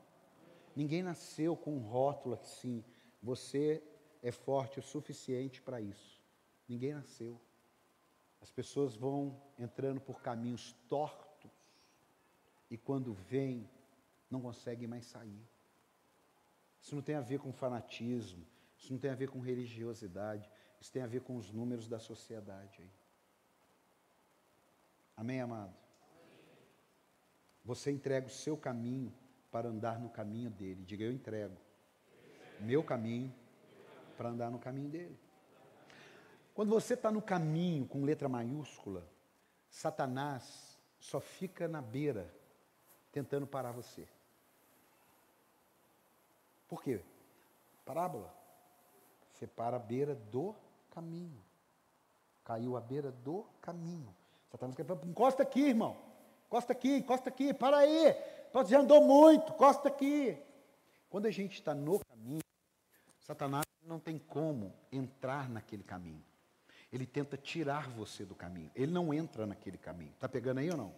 [0.75, 2.84] Ninguém nasceu com um rótulo assim,
[3.21, 3.84] você
[4.21, 6.21] é forte o suficiente para isso.
[6.67, 7.39] Ninguém nasceu.
[8.41, 11.51] As pessoas vão entrando por caminhos tortos
[12.69, 13.67] e quando vêm
[14.30, 15.41] não conseguem mais sair.
[16.88, 18.47] Isso não tem a ver com fanatismo,
[18.78, 22.00] isso não tem a ver com religiosidade, isso tem a ver com os números da
[22.00, 22.89] sociedade aí.
[25.17, 25.76] Amém, amado?
[27.65, 29.13] Você entrega o seu caminho
[29.52, 30.82] para andar no caminho dele.
[30.86, 31.58] Diga, eu entrego
[32.62, 33.36] meu caminho
[34.15, 35.19] para andar no caminho dele.
[36.54, 39.06] Quando você está no caminho com letra maiúscula,
[39.69, 42.34] Satanás só fica na beira
[43.12, 44.08] tentando parar você.
[46.67, 47.01] Por quê?
[47.86, 48.34] Parábola.
[49.32, 50.56] Você para à beira do
[50.91, 51.41] caminho.
[52.43, 54.13] Caiu à beira do caminho.
[54.51, 55.97] Satanás quer falar, encosta aqui, irmão.
[56.47, 58.15] Encosta aqui, encosta aqui, para aí.
[58.53, 60.38] Você já andou muito, encosta aqui.
[61.10, 62.43] Quando a gente está no caminho,
[63.19, 66.23] Satanás não tem como entrar naquele caminho.
[66.91, 68.71] Ele tenta tirar você do caminho.
[68.73, 70.12] Ele não entra naquele caminho.
[70.12, 70.93] Está pegando aí ou não?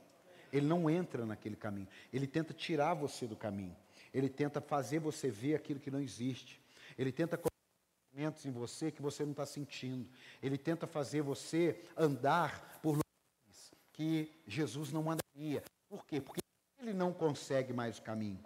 [0.54, 1.88] Ele não entra naquele caminho.
[2.14, 3.76] Ele tenta tirar você do caminho.
[4.14, 6.62] Ele tenta fazer você ver aquilo que não existe.
[6.98, 7.50] Ele tenta colocar
[8.10, 10.08] sentimentos em você que você não está sentindo.
[10.42, 15.64] Ele tenta fazer você andar por lugares que Jesus não mandaria.
[15.88, 16.20] Por quê?
[16.20, 16.42] Porque
[16.82, 18.44] ele não consegue mais o caminho.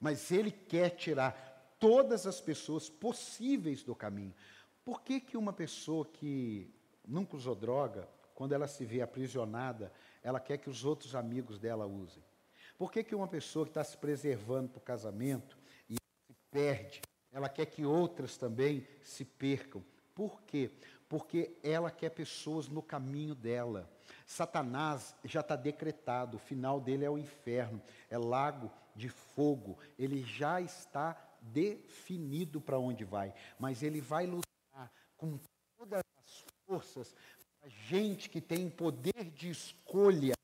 [0.00, 4.34] Mas ele quer tirar todas as pessoas possíveis do caminho.
[4.84, 6.72] Por que, que uma pessoa que
[7.06, 11.86] nunca usou droga, quando ela se vê aprisionada, ela quer que os outros amigos dela
[11.86, 12.22] usem?
[12.82, 15.56] Por que, que uma pessoa que está se preservando para o casamento
[15.88, 19.84] e se perde, ela quer que outras também se percam?
[20.12, 20.68] Por quê?
[21.08, 23.88] Porque ela quer pessoas no caminho dela.
[24.26, 29.78] Satanás já está decretado, o final dele é o inferno, é lago de fogo.
[29.96, 35.38] Ele já está definido para onde vai, mas ele vai lutar com
[35.78, 37.14] todas as forças
[37.62, 40.34] a gente que tem poder de escolha.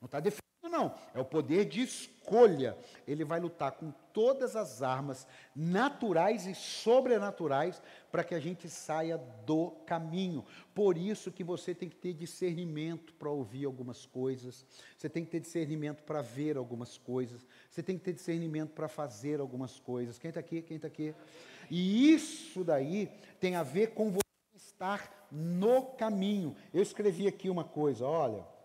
[0.00, 0.49] Não está definido
[0.80, 2.76] não, é o poder de escolha.
[3.06, 9.18] Ele vai lutar com todas as armas naturais e sobrenaturais para que a gente saia
[9.44, 10.44] do caminho.
[10.74, 14.64] Por isso que você tem que ter discernimento para ouvir algumas coisas,
[14.96, 18.88] você tem que ter discernimento para ver algumas coisas, você tem que ter discernimento para
[18.88, 20.18] fazer algumas coisas.
[20.18, 20.62] Quem está aqui?
[20.62, 21.14] Quem está aqui?
[21.70, 24.20] E isso daí tem a ver com você
[24.56, 26.56] estar no caminho.
[26.72, 28.59] Eu escrevi aqui uma coisa, olha.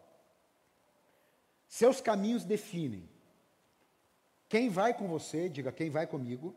[1.75, 3.03] Seus caminhos definem.
[4.47, 6.55] Quem vai com você, diga quem vai comigo.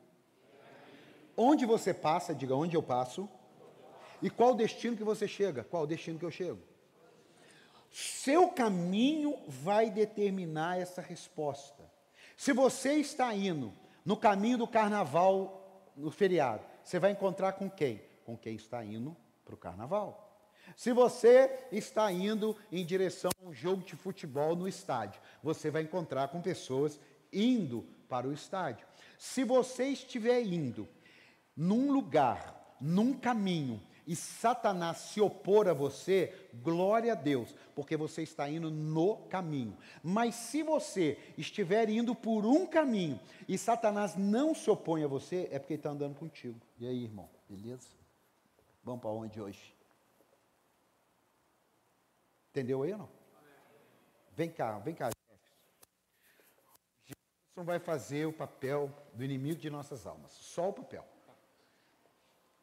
[1.36, 3.28] Onde você passa, diga onde eu passo.
[4.22, 5.64] E qual o destino que você chega?
[5.64, 6.60] Qual o destino que eu chego?
[7.90, 11.82] Seu caminho vai determinar essa resposta.
[12.36, 13.72] Se você está indo
[14.04, 18.00] no caminho do carnaval, no feriado, você vai encontrar com quem?
[18.24, 20.27] Com quem está indo para o carnaval.
[20.76, 25.82] Se você está indo em direção a um jogo de futebol no estádio, você vai
[25.82, 27.00] encontrar com pessoas
[27.32, 28.86] indo para o estádio.
[29.18, 30.88] Se você estiver indo
[31.56, 38.22] num lugar, num caminho, e Satanás se opor a você, glória a Deus, porque você
[38.22, 39.76] está indo no caminho.
[40.02, 45.46] Mas se você estiver indo por um caminho e Satanás não se opõe a você,
[45.52, 46.58] é porque ele está andando contigo.
[46.78, 47.88] E aí, irmão, beleza?
[48.82, 49.77] Vamos para onde hoje?
[52.58, 53.08] Entendeu aí ou não?
[54.34, 55.10] Vem cá, vem cá,
[57.06, 60.32] Jefferson vai fazer o papel do inimigo de nossas almas.
[60.32, 61.06] Só o papel.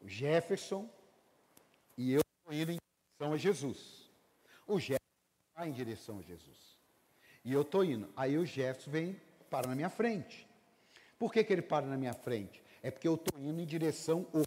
[0.02, 0.90] O Jefferson
[1.98, 4.12] e eu estou indo em direção a Jesus.
[4.68, 5.00] O Jefferson
[5.56, 6.78] vai em direção a Jesus.
[7.46, 8.12] E eu estou indo.
[8.18, 10.46] Aí o Jefferson vem para na minha frente.
[11.18, 12.62] Por que, que ele para na minha frente?
[12.84, 14.44] É porque eu estou indo em direção ao.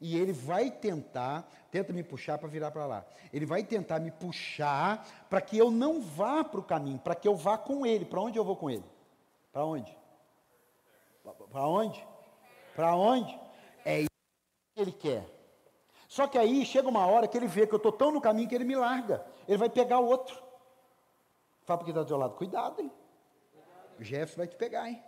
[0.00, 3.06] E ele vai tentar, tenta me puxar para virar para lá.
[3.32, 7.28] Ele vai tentar me puxar para que eu não vá para o caminho, para que
[7.28, 8.04] eu vá com ele.
[8.04, 8.84] Para onde eu vou com ele?
[9.52, 9.96] Para onde?
[11.50, 12.06] Para onde?
[12.74, 13.40] Para onde?
[13.84, 14.10] É isso
[14.74, 15.24] que ele quer.
[16.08, 18.48] Só que aí chega uma hora que ele vê que eu estou tão no caminho
[18.48, 19.24] que ele me larga.
[19.46, 20.34] Ele vai pegar o outro.
[21.64, 22.92] Fala para quem está do seu lado, cuidado, hein?
[23.98, 25.02] O Jefferson vai te pegar, hein?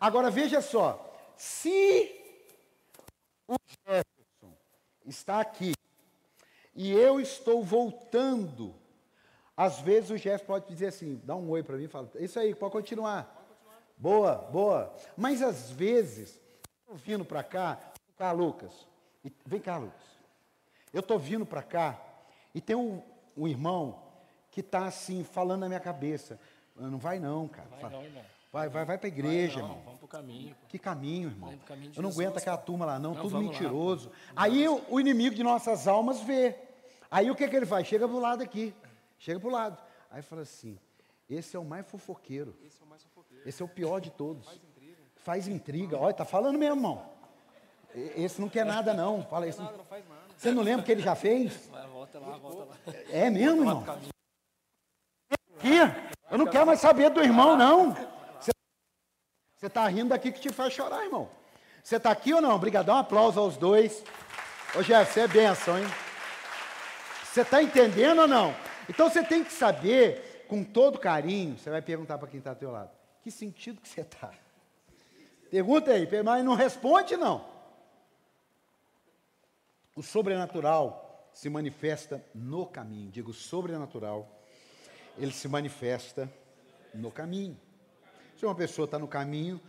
[0.00, 2.21] Agora veja só, se
[3.48, 4.56] o Jefferson
[5.06, 5.72] está aqui
[6.74, 8.74] e eu estou voltando,
[9.56, 12.38] às vezes o Jefferson pode dizer assim, dá um oi para mim e fala, isso
[12.38, 13.24] aí, pode continuar.
[13.24, 13.82] pode continuar.
[13.98, 14.94] Boa, boa.
[15.16, 16.40] Mas às vezes,
[16.88, 17.78] eu vindo para cá,
[18.16, 18.86] cá, Lucas,
[19.24, 20.02] e, vem cá, Lucas.
[20.92, 22.00] Eu estou vindo para cá
[22.54, 23.02] e tem um,
[23.36, 24.02] um irmão
[24.50, 26.38] que está assim, falando na minha cabeça.
[26.76, 27.68] Não vai não, cara.
[27.80, 28.24] Vai não, irmão.
[28.52, 29.82] Vai, vai, vai para a igreja, vai não, irmão.
[29.84, 30.54] Vamos para o caminho.
[30.54, 30.66] Pô.
[30.68, 31.58] Que caminho, irmão?
[31.66, 34.10] Caminho eu não aguento aquela turma lá, não, não tudo mentiroso.
[34.10, 36.54] Lá, Aí o, o, inimigo de nossas almas vê.
[37.10, 37.86] Aí o que, que ele faz?
[37.86, 38.74] Chega do lado aqui.
[39.18, 39.82] Chega para o lado.
[40.10, 40.78] Aí fala assim:
[41.30, 42.54] esse é o mais fofoqueiro.
[42.62, 43.48] Esse é o mais fofoqueiro.
[43.48, 44.44] Esse é o pior de todos.
[44.44, 45.02] Faz intriga.
[45.16, 45.98] Faz intriga.
[45.98, 47.10] Olha, tá falando mesmo, irmão.
[47.94, 49.22] Esse não quer nada, não.
[49.24, 49.62] Fala isso.
[49.62, 50.22] Não, não faz nada.
[50.36, 51.70] Você não lembra o que ele já fez?
[51.90, 52.76] Volta lá, volta lá.
[53.08, 53.84] É mesmo, irmão?
[55.56, 55.78] Aqui,
[56.30, 58.11] eu não quero mais saber do irmão, não.
[59.62, 61.30] Você está rindo daqui que te faz chorar, irmão.
[61.84, 62.56] Você está aqui ou não?
[62.56, 64.02] Obrigadão, um aplauso aos dois.
[64.74, 65.84] Ô Jeff, você é bênção, hein?
[67.22, 68.52] Você está entendendo ou não?
[68.88, 72.56] Então você tem que saber, com todo carinho, você vai perguntar para quem está ao
[72.56, 72.90] teu lado,
[73.22, 74.32] que sentido que você está?
[75.48, 77.46] Pergunta aí, mas não responde não.
[79.94, 83.12] O sobrenatural se manifesta no caminho.
[83.12, 84.28] Digo sobrenatural,
[85.16, 86.28] ele se manifesta
[86.92, 87.56] no caminho.
[88.42, 89.60] Se uma pessoa está no caminho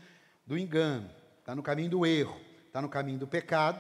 [0.48, 1.08] do engano,
[1.38, 3.80] está no caminho do erro, está no caminho do pecado,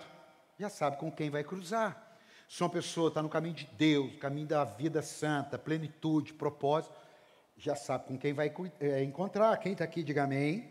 [0.59, 2.15] já sabe com quem vai cruzar.
[2.47, 6.93] Se uma pessoa está no caminho de Deus, caminho da vida santa, plenitude, propósito,
[7.57, 9.57] já sabe com quem vai é, encontrar.
[9.57, 10.69] Quem está aqui, diga amém.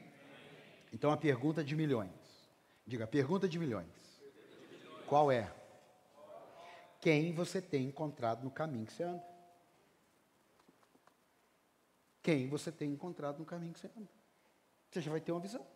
[0.93, 2.13] Então a pergunta de milhões.
[2.87, 3.89] Diga, pergunta de milhões.
[5.09, 5.51] Qual é?
[7.01, 9.32] quem você tem encontrado no caminho que você anda.
[12.23, 14.09] Quem você tem encontrado no caminho que você anda.
[14.91, 15.67] Você já vai ter uma visão.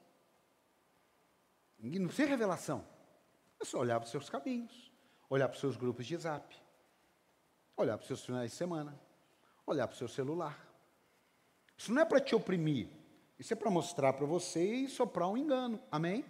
[1.79, 2.87] E não precisa revelação.
[3.61, 4.93] É só olhar para os seus caminhos,
[5.29, 6.55] olhar para os seus grupos de zap,
[7.77, 8.99] olhar para os seus finais de semana,
[9.67, 10.67] olhar para o seu celular.
[11.77, 12.89] Isso não é para te oprimir.
[13.39, 15.83] Isso é para mostrar para você e soprar um engano.
[15.91, 16.25] Amém?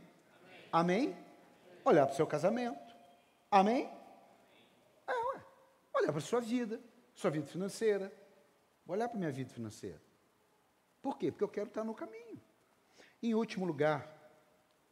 [0.72, 1.12] Amém?
[1.12, 1.26] Amém?
[1.84, 2.96] Olhar para o seu casamento.
[3.50, 3.88] Amém?
[6.06, 6.80] olhar para a sua vida,
[7.14, 8.12] sua vida financeira.
[8.84, 10.00] Vou olhar para a minha vida financeira.
[11.02, 11.30] Por quê?
[11.30, 12.40] Porque eu quero estar no caminho.
[13.22, 14.12] Em último lugar,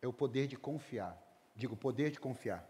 [0.01, 1.21] é o poder de confiar.
[1.55, 2.69] Digo, poder de confiar.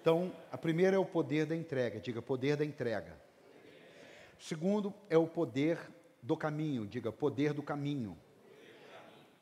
[0.00, 2.00] Então, a primeira é o poder da entrega.
[2.00, 3.20] Diga, poder da entrega.
[4.38, 5.78] Segundo é o poder
[6.22, 6.86] do caminho.
[6.86, 8.16] Diga, poder do caminho.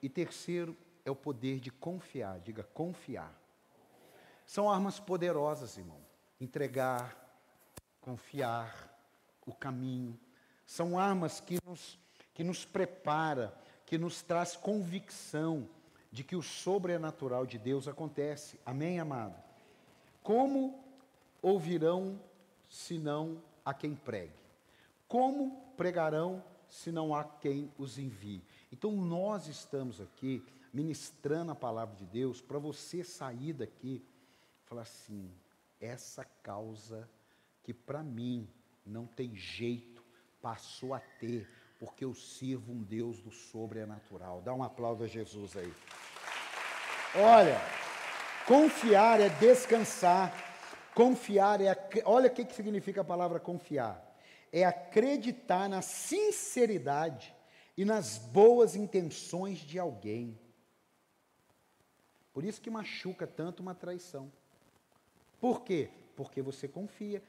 [0.02, 2.40] E terceiro é o poder de confiar.
[2.40, 3.38] Diga, confiar.
[4.46, 6.00] São armas poderosas, irmão.
[6.40, 7.16] Entregar,
[8.00, 8.94] confiar,
[9.46, 10.18] o caminho.
[10.66, 11.98] São armas que nos,
[12.34, 13.56] que nos prepara,
[13.86, 15.68] que nos traz convicção
[16.10, 18.58] de que o sobrenatural de Deus acontece.
[18.66, 19.34] Amém, amado?
[20.22, 20.84] Como
[21.40, 22.20] ouvirão
[22.68, 24.32] se não a quem pregue?
[25.08, 28.42] Como pregarão se não há quem os envie?
[28.72, 34.82] Então nós estamos aqui ministrando a palavra de Deus para você sair daqui e falar
[34.82, 35.30] assim:
[35.80, 37.08] essa causa
[37.62, 38.48] que para mim
[38.86, 40.04] Não tem jeito,
[40.42, 41.48] passou a ter,
[41.84, 44.40] porque eu sirvo um Deus do sobrenatural.
[44.40, 45.70] Dá um aplauso a Jesus aí.
[47.14, 47.60] Olha,
[48.46, 50.32] confiar é descansar.
[50.94, 51.76] Confiar é.
[52.06, 54.02] Olha o que, que significa a palavra confiar:
[54.50, 57.36] é acreditar na sinceridade
[57.76, 60.40] e nas boas intenções de alguém.
[62.32, 64.32] Por isso que machuca tanto uma traição.
[65.38, 65.90] Por quê?
[66.16, 67.22] Porque você confia.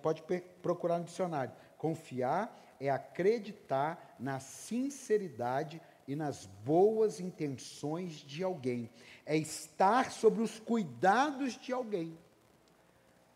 [0.00, 0.22] Pode
[0.62, 1.52] procurar no dicionário.
[1.76, 8.88] Confiar é acreditar na sinceridade e nas boas intenções de alguém.
[9.26, 12.16] É estar sobre os cuidados de alguém.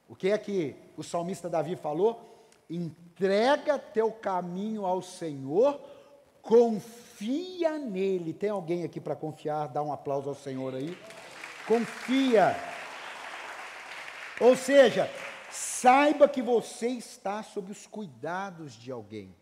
[0.08, 2.48] O que é que o salmista Davi falou?
[2.68, 5.80] Entrega teu caminho ao Senhor,
[6.40, 8.32] confia nele.
[8.32, 9.68] Tem alguém aqui para confiar?
[9.68, 10.96] Dá um aplauso ao Senhor aí.
[11.66, 12.56] Confia.
[14.40, 15.10] Ou seja,
[15.52, 19.34] saiba que você está sob os cuidados de alguém.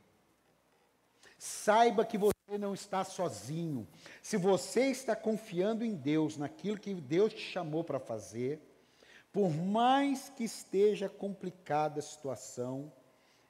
[1.38, 3.88] Saiba que você não está sozinho.
[4.22, 8.60] Se você está confiando em Deus, naquilo que Deus te chamou para fazer,
[9.32, 12.92] por mais que esteja complicada a situação,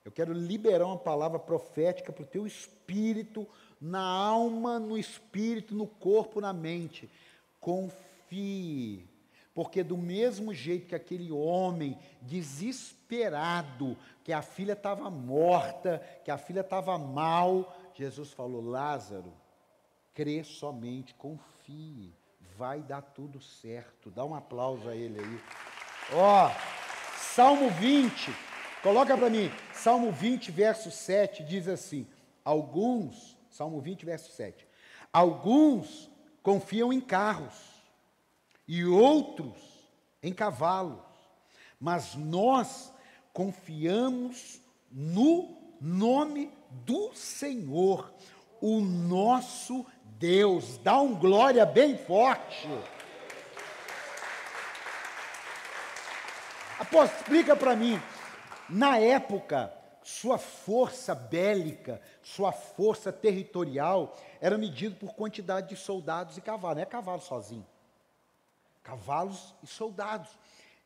[0.04, 3.46] eu quero liberar uma palavra profética para o teu espírito,
[3.80, 7.11] na alma, no espírito, no corpo, na mente.
[7.58, 9.09] Confie.
[9.61, 13.94] Porque do mesmo jeito que aquele homem desesperado,
[14.24, 19.34] que a filha estava morta, que a filha estava mal, Jesus falou: Lázaro,
[20.14, 22.14] crê somente, confie,
[22.56, 24.11] vai dar tudo certo.
[24.11, 25.40] Dá um aplauso a ele aí.
[26.14, 28.32] Ó, oh, Salmo 20,
[28.82, 32.06] coloca para mim, Salmo 20, verso 7 diz assim:
[32.42, 34.66] Alguns, Salmo 20, verso 7,
[35.12, 36.11] alguns
[36.42, 37.69] confiam em carros
[38.72, 39.56] e outros
[40.22, 41.02] em cavalos,
[41.80, 42.94] mas nós
[43.32, 48.14] confiamos no nome do Senhor,
[48.60, 50.78] o nosso Deus.
[50.78, 52.68] Dá um glória bem forte.
[56.78, 58.00] Apóstolo, explica para mim.
[58.68, 66.40] Na época, sua força bélica, sua força territorial era medida por quantidade de soldados e
[66.40, 66.76] cavalos.
[66.76, 67.66] Não é cavalo sozinho.
[68.91, 70.28] Cavalos e soldados.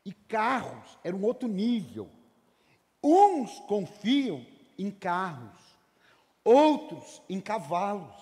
[0.05, 2.11] E carros era um outro nível.
[3.03, 4.45] Uns confiam
[4.79, 5.59] em carros,
[6.45, 8.15] outros em cavalos,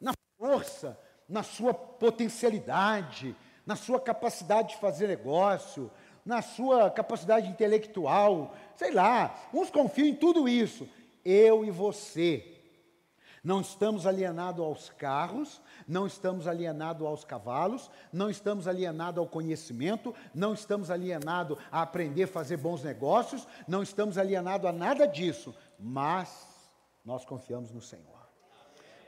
[0.00, 0.98] na força,
[1.28, 5.90] na sua potencialidade, na sua capacidade de fazer negócio,
[6.24, 10.88] na sua capacidade intelectual, sei lá, uns confiam em tudo isso.
[11.22, 12.58] Eu e você
[13.44, 15.60] não estamos alienados aos carros,
[15.90, 22.22] não estamos alienados aos cavalos, não estamos alienados ao conhecimento, não estamos alienados a aprender
[22.22, 26.46] a fazer bons negócios, não estamos alienados a nada disso, mas
[27.04, 28.20] nós confiamos no Senhor.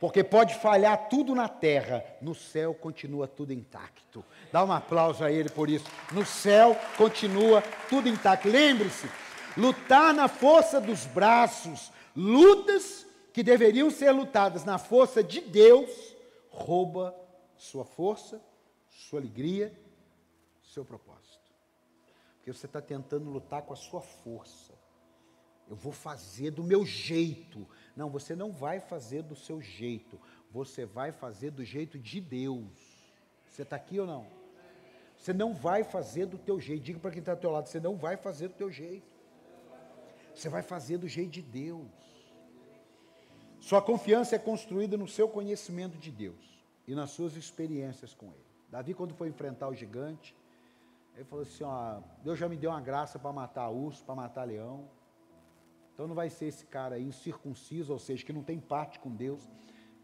[0.00, 4.24] Porque pode falhar tudo na terra, no céu continua tudo intacto.
[4.50, 5.86] Dá um aplauso a Ele por isso.
[6.10, 8.48] No céu continua tudo intacto.
[8.48, 9.08] Lembre-se,
[9.56, 16.11] lutar na força dos braços, lutas que deveriam ser lutadas na força de Deus,
[16.52, 17.14] rouba
[17.56, 18.40] sua força,
[18.88, 19.72] sua alegria,
[20.62, 21.40] seu propósito.
[22.36, 24.72] Porque você está tentando lutar com a sua força.
[25.68, 27.66] Eu vou fazer do meu jeito.
[27.96, 30.20] Não, você não vai fazer do seu jeito.
[30.50, 32.66] Você vai fazer do jeito de Deus.
[33.48, 34.26] Você está aqui ou não?
[35.16, 36.82] Você não vai fazer do teu jeito.
[36.82, 39.06] Diga para quem está ao teu lado, você não vai fazer do teu jeito.
[40.34, 41.86] Você vai fazer do jeito de Deus.
[43.62, 48.44] Sua confiança é construída no seu conhecimento de Deus e nas suas experiências com Ele.
[48.68, 50.36] Davi, quando foi enfrentar o gigante,
[51.14, 54.48] ele falou assim: ó, Deus já me deu uma graça para matar urso, para matar
[54.48, 54.90] leão.
[55.94, 59.14] Então não vai ser esse cara aí incircunciso, ou seja, que não tem parte com
[59.14, 59.48] Deus,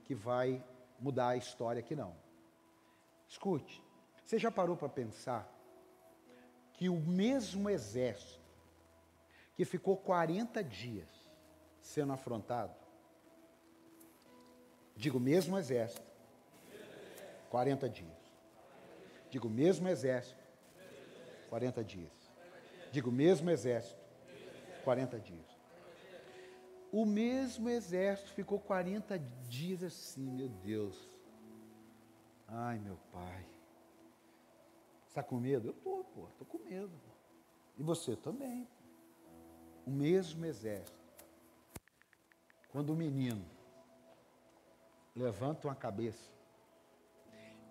[0.04, 0.64] que vai
[1.00, 2.14] mudar a história aqui não.
[3.26, 3.82] Escute,
[4.24, 5.52] você já parou para pensar
[6.74, 8.38] que o mesmo exército
[9.56, 11.08] que ficou 40 dias
[11.80, 12.87] sendo afrontado,
[14.98, 16.02] digo mesmo exército,
[17.50, 18.18] 40 dias.
[19.30, 20.42] Digo mesmo exército,
[21.48, 22.12] 40 dias.
[22.90, 24.00] Digo mesmo exército,
[24.82, 25.46] 40 dias.
[26.90, 29.18] O mesmo exército ficou 40
[29.48, 31.08] dias assim, meu Deus.
[32.48, 33.46] Ai, meu pai.
[35.06, 35.68] Está com medo?
[35.68, 36.90] Eu estou, pô, estou com medo.
[36.90, 37.12] Pô.
[37.78, 38.66] E você também.
[39.86, 40.98] O mesmo exército.
[42.70, 43.57] Quando o menino
[45.18, 46.30] levanta uma cabeça,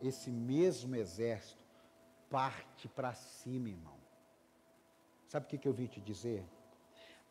[0.01, 1.65] esse mesmo exército
[2.29, 3.97] parte para cima, irmão.
[5.27, 6.43] Sabe o que, que eu vim te dizer?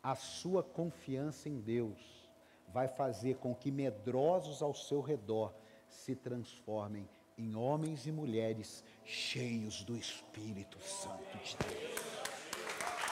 [0.01, 2.27] A sua confiança em Deus
[2.69, 5.53] vai fazer com que medrosos ao seu redor
[5.87, 7.07] se transformem
[7.37, 11.99] em homens e mulheres cheios do Espírito Santo de Deus.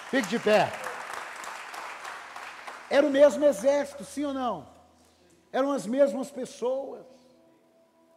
[0.09, 0.71] Fique de pé.
[2.89, 4.74] Era o mesmo exército, sim ou não?
[5.55, 7.05] Eram as mesmas pessoas.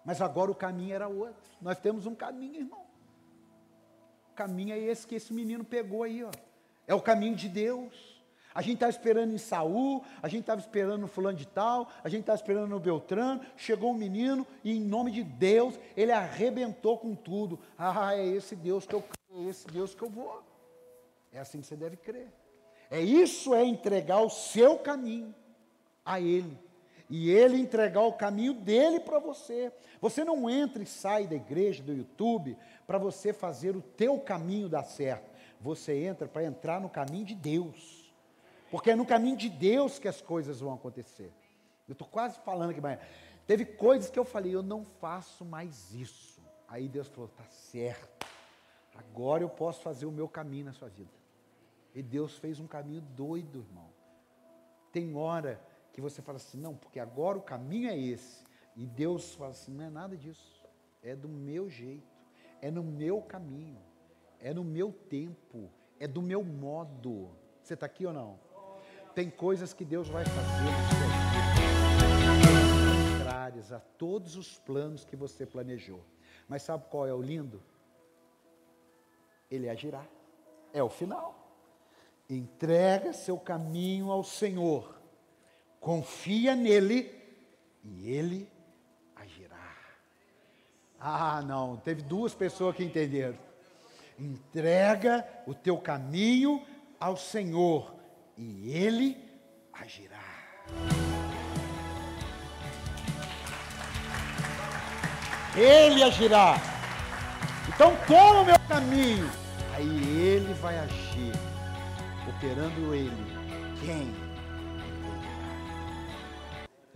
[0.05, 1.49] Mas agora o caminho era outro.
[1.63, 2.85] Nós temos um caminho, irmão.
[4.33, 6.33] O caminho é esse que esse menino pegou aí, ó.
[6.85, 7.95] É o caminho de Deus.
[8.53, 12.09] A gente estava esperando em Saul, a gente estava esperando no fulano de tal, a
[12.09, 16.99] gente estava esperando no Beltrano, chegou um menino e em nome de Deus, ele arrebentou
[16.99, 17.57] com tudo.
[17.79, 20.43] Ah, é esse Deus que eu creio, é esse Deus que eu vou.
[21.33, 22.33] É assim que você deve crer.
[22.91, 25.33] É isso é entregar o seu caminho
[26.05, 26.67] a ele.
[27.09, 29.73] E ele entregar o caminho dele para você.
[30.01, 32.57] Você não entra e sai da igreja, do YouTube,
[32.87, 35.31] para você fazer o teu caminho dar certo.
[35.61, 38.13] Você entra para entrar no caminho de Deus.
[38.71, 41.33] Porque é no caminho de Deus que as coisas vão acontecer.
[41.89, 42.99] Eu estou quase falando aqui, mas
[43.47, 46.39] teve coisas que eu falei, eu não faço mais isso.
[46.69, 48.27] Aí Deus falou, tá certo.
[48.95, 51.11] Agora eu posso fazer o meu caminho na sua vida.
[51.95, 53.89] E Deus fez um caminho doido, irmão.
[54.93, 55.59] Tem hora
[55.99, 58.45] que você fala assim, não, porque agora o caminho é esse.
[58.77, 60.63] E Deus fala assim, não é nada disso.
[61.03, 62.07] É do meu jeito.
[62.63, 63.83] É no meu caminho.
[64.39, 65.69] É no meu tempo.
[65.99, 67.31] É do meu modo.
[67.61, 68.39] Você está aqui ou não?
[69.13, 70.71] Tem coisas que Deus vai fazer
[73.19, 76.01] contrárias a todos os planos que você planejou.
[76.47, 77.61] Mas sabe qual é o lindo?
[79.51, 80.07] Ele agirá.
[80.73, 81.35] É o final.
[82.31, 84.98] Entrega seu caminho ao Senhor.
[85.81, 87.11] Confia nele
[87.85, 88.49] e ele
[89.15, 89.77] agirá.
[91.01, 93.39] Ah, não, teve duas pessoas que entenderam.
[94.19, 96.63] Entrega o teu caminho
[96.99, 97.95] ao Senhor
[98.37, 99.17] e ele
[99.73, 100.19] agirá.
[105.57, 106.57] Ele agirá.
[107.69, 109.31] Então toma o meu caminho.
[109.75, 111.33] Aí ele vai agir.
[112.29, 113.27] Operando ele.
[113.85, 114.28] Quem?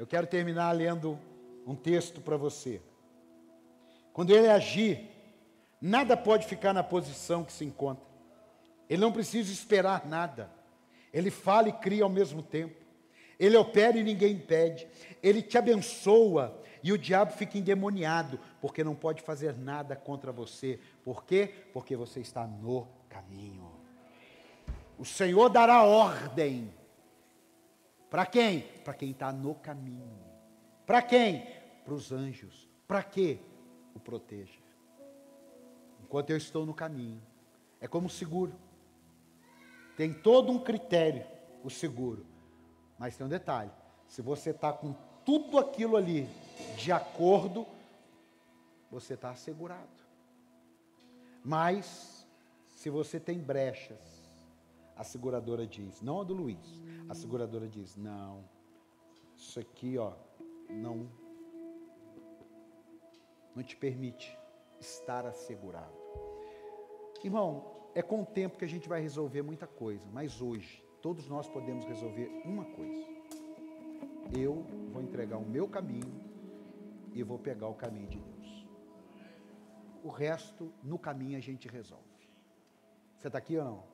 [0.03, 1.17] Eu quero terminar lendo
[1.65, 2.83] um texto para você.
[4.13, 5.09] Quando ele agir,
[5.81, 8.05] nada pode ficar na posição que se encontra.
[8.91, 10.51] Ele não precisa esperar nada.
[11.15, 12.75] Ele fala e cria ao mesmo tempo.
[13.39, 14.89] Ele opera e ninguém impede.
[15.23, 20.81] Ele te abençoa e o diabo fica endemoniado, porque não pode fazer nada contra você.
[21.05, 21.55] Por quê?
[21.73, 23.71] Porque você está no caminho.
[24.99, 26.75] O Senhor dará ordem.
[28.13, 28.61] Para quem?
[28.85, 30.19] Para quem está no caminho.
[30.85, 31.47] Para quem?
[31.83, 32.69] Para os anjos.
[32.87, 33.39] Para quê?
[33.95, 34.61] O proteja.
[36.03, 37.23] Enquanto eu estou no caminho.
[37.81, 38.53] É como seguro.
[39.97, 41.25] Tem todo um critério
[41.65, 42.27] o seguro.
[42.99, 43.71] Mas tem um detalhe:
[44.07, 44.95] se você está com
[45.25, 46.29] tudo aquilo ali
[46.77, 47.67] de acordo,
[48.91, 49.89] você está assegurado.
[51.43, 52.27] Mas,
[52.77, 53.99] se você tem brechas,
[54.97, 58.45] a seguradora diz, não a do Luiz, a seguradora diz: não,
[59.37, 60.13] isso aqui, ó,
[60.71, 61.09] não,
[63.55, 64.39] não te permite
[64.81, 66.03] estar assegurado.
[67.25, 67.65] Irmão,
[67.95, 71.49] é com o tempo que a gente vai resolver muita coisa, mas hoje todos nós
[71.49, 73.07] podemos resolver uma coisa.
[74.37, 76.11] Eu vou entregar o meu caminho
[77.13, 78.67] e vou pegar o caminho de Deus.
[80.03, 82.03] O resto, no caminho, a gente resolve.
[83.19, 83.92] Você está aqui ou não?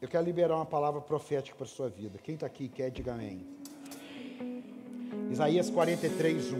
[0.00, 2.18] Eu quero liberar uma palavra profética para a sua vida.
[2.22, 3.46] Quem está aqui quer, diga amém.
[5.30, 6.56] Isaías 43, 1.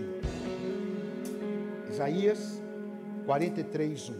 [1.88, 2.60] Isaías
[3.24, 4.14] 43, 1.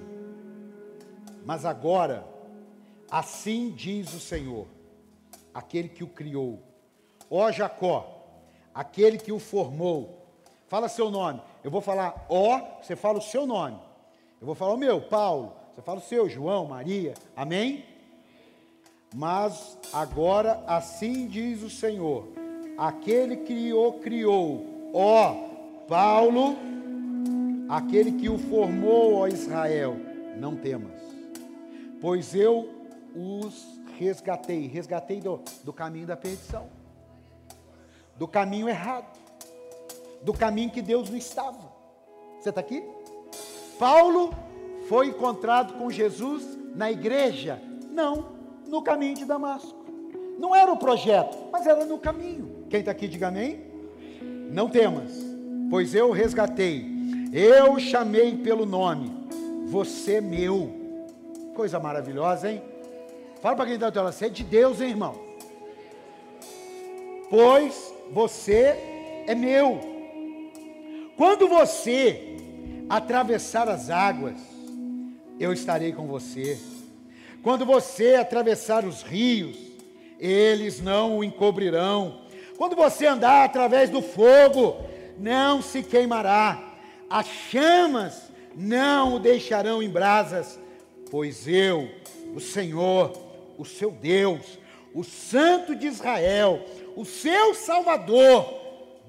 [1.44, 2.26] Mas agora,
[3.10, 4.66] assim diz o Senhor,
[5.52, 6.62] aquele que o criou,
[7.30, 8.24] ó Jacó,
[8.74, 10.26] aquele que o formou.
[10.66, 11.42] Fala seu nome.
[11.62, 13.78] Eu vou falar ó, você fala o seu nome.
[14.40, 15.52] Eu vou falar o meu, Paulo.
[15.74, 17.12] Você fala o seu, João, Maria.
[17.36, 17.89] Amém?
[19.14, 22.28] Mas agora assim diz o Senhor,
[22.78, 25.48] aquele que o criou, ó
[25.88, 26.56] Paulo,
[27.68, 29.96] aquele que o formou, ó Israel,
[30.38, 31.10] não temas
[32.00, 32.68] pois eu
[33.14, 33.66] os
[33.98, 34.66] resgatei.
[34.66, 36.68] Resgatei do, do caminho da perdição,
[38.16, 39.18] do caminho errado,
[40.22, 41.70] do caminho que Deus não estava.
[42.40, 42.82] Você está aqui?
[43.78, 44.30] Paulo
[44.88, 47.60] foi encontrado com Jesus na igreja?
[47.90, 48.39] Não,
[48.70, 49.76] no caminho de Damasco.
[50.38, 52.64] Não era o projeto, mas era no caminho.
[52.70, 53.60] Quem está aqui, diga amém.
[54.50, 55.12] Não temas,
[55.70, 56.84] pois eu resgatei,
[57.32, 59.12] eu chamei pelo nome,
[59.68, 60.80] você meu
[61.54, 62.62] coisa maravilhosa, hein?
[63.40, 65.14] Fala para quem está lado, você é de Deus, hein, irmão?
[67.28, 68.76] Pois você
[69.26, 69.78] é meu.
[71.16, 72.36] Quando você
[72.88, 74.40] atravessar as águas,
[75.38, 76.58] eu estarei com você.
[77.42, 79.56] Quando você atravessar os rios,
[80.18, 82.20] eles não o encobrirão.
[82.58, 84.76] Quando você andar através do fogo,
[85.18, 86.62] não se queimará.
[87.08, 90.58] As chamas não o deixarão em brasas,
[91.10, 91.88] pois eu,
[92.34, 93.12] o Senhor,
[93.56, 94.58] o seu Deus,
[94.94, 96.62] o Santo de Israel,
[96.94, 98.54] o seu Salvador,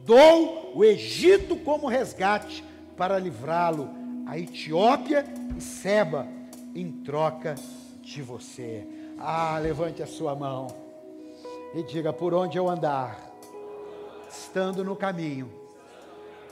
[0.05, 2.63] dou o Egito como resgate
[2.95, 3.89] para livrá-lo,
[4.25, 5.25] a Etiópia
[5.57, 6.27] e Seba,
[6.73, 7.55] em troca
[8.13, 8.85] de você.
[9.17, 10.67] Ah, levante a sua mão
[11.73, 13.31] e diga: por onde eu andar,
[14.29, 15.51] estando no caminho,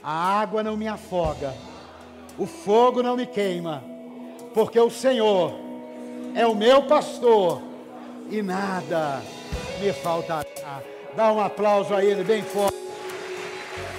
[0.02, 1.54] a água não me afoga,
[2.38, 3.82] o fogo não me queima,
[4.54, 5.52] porque o Senhor
[6.34, 7.60] é o meu pastor
[8.30, 9.20] e nada
[9.80, 10.44] me faltará.
[11.16, 12.76] Dá um aplauso a Ele bem forte.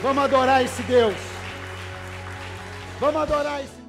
[0.01, 1.15] Vamos adorar esse Deus.
[2.99, 3.80] Vamos adorar esse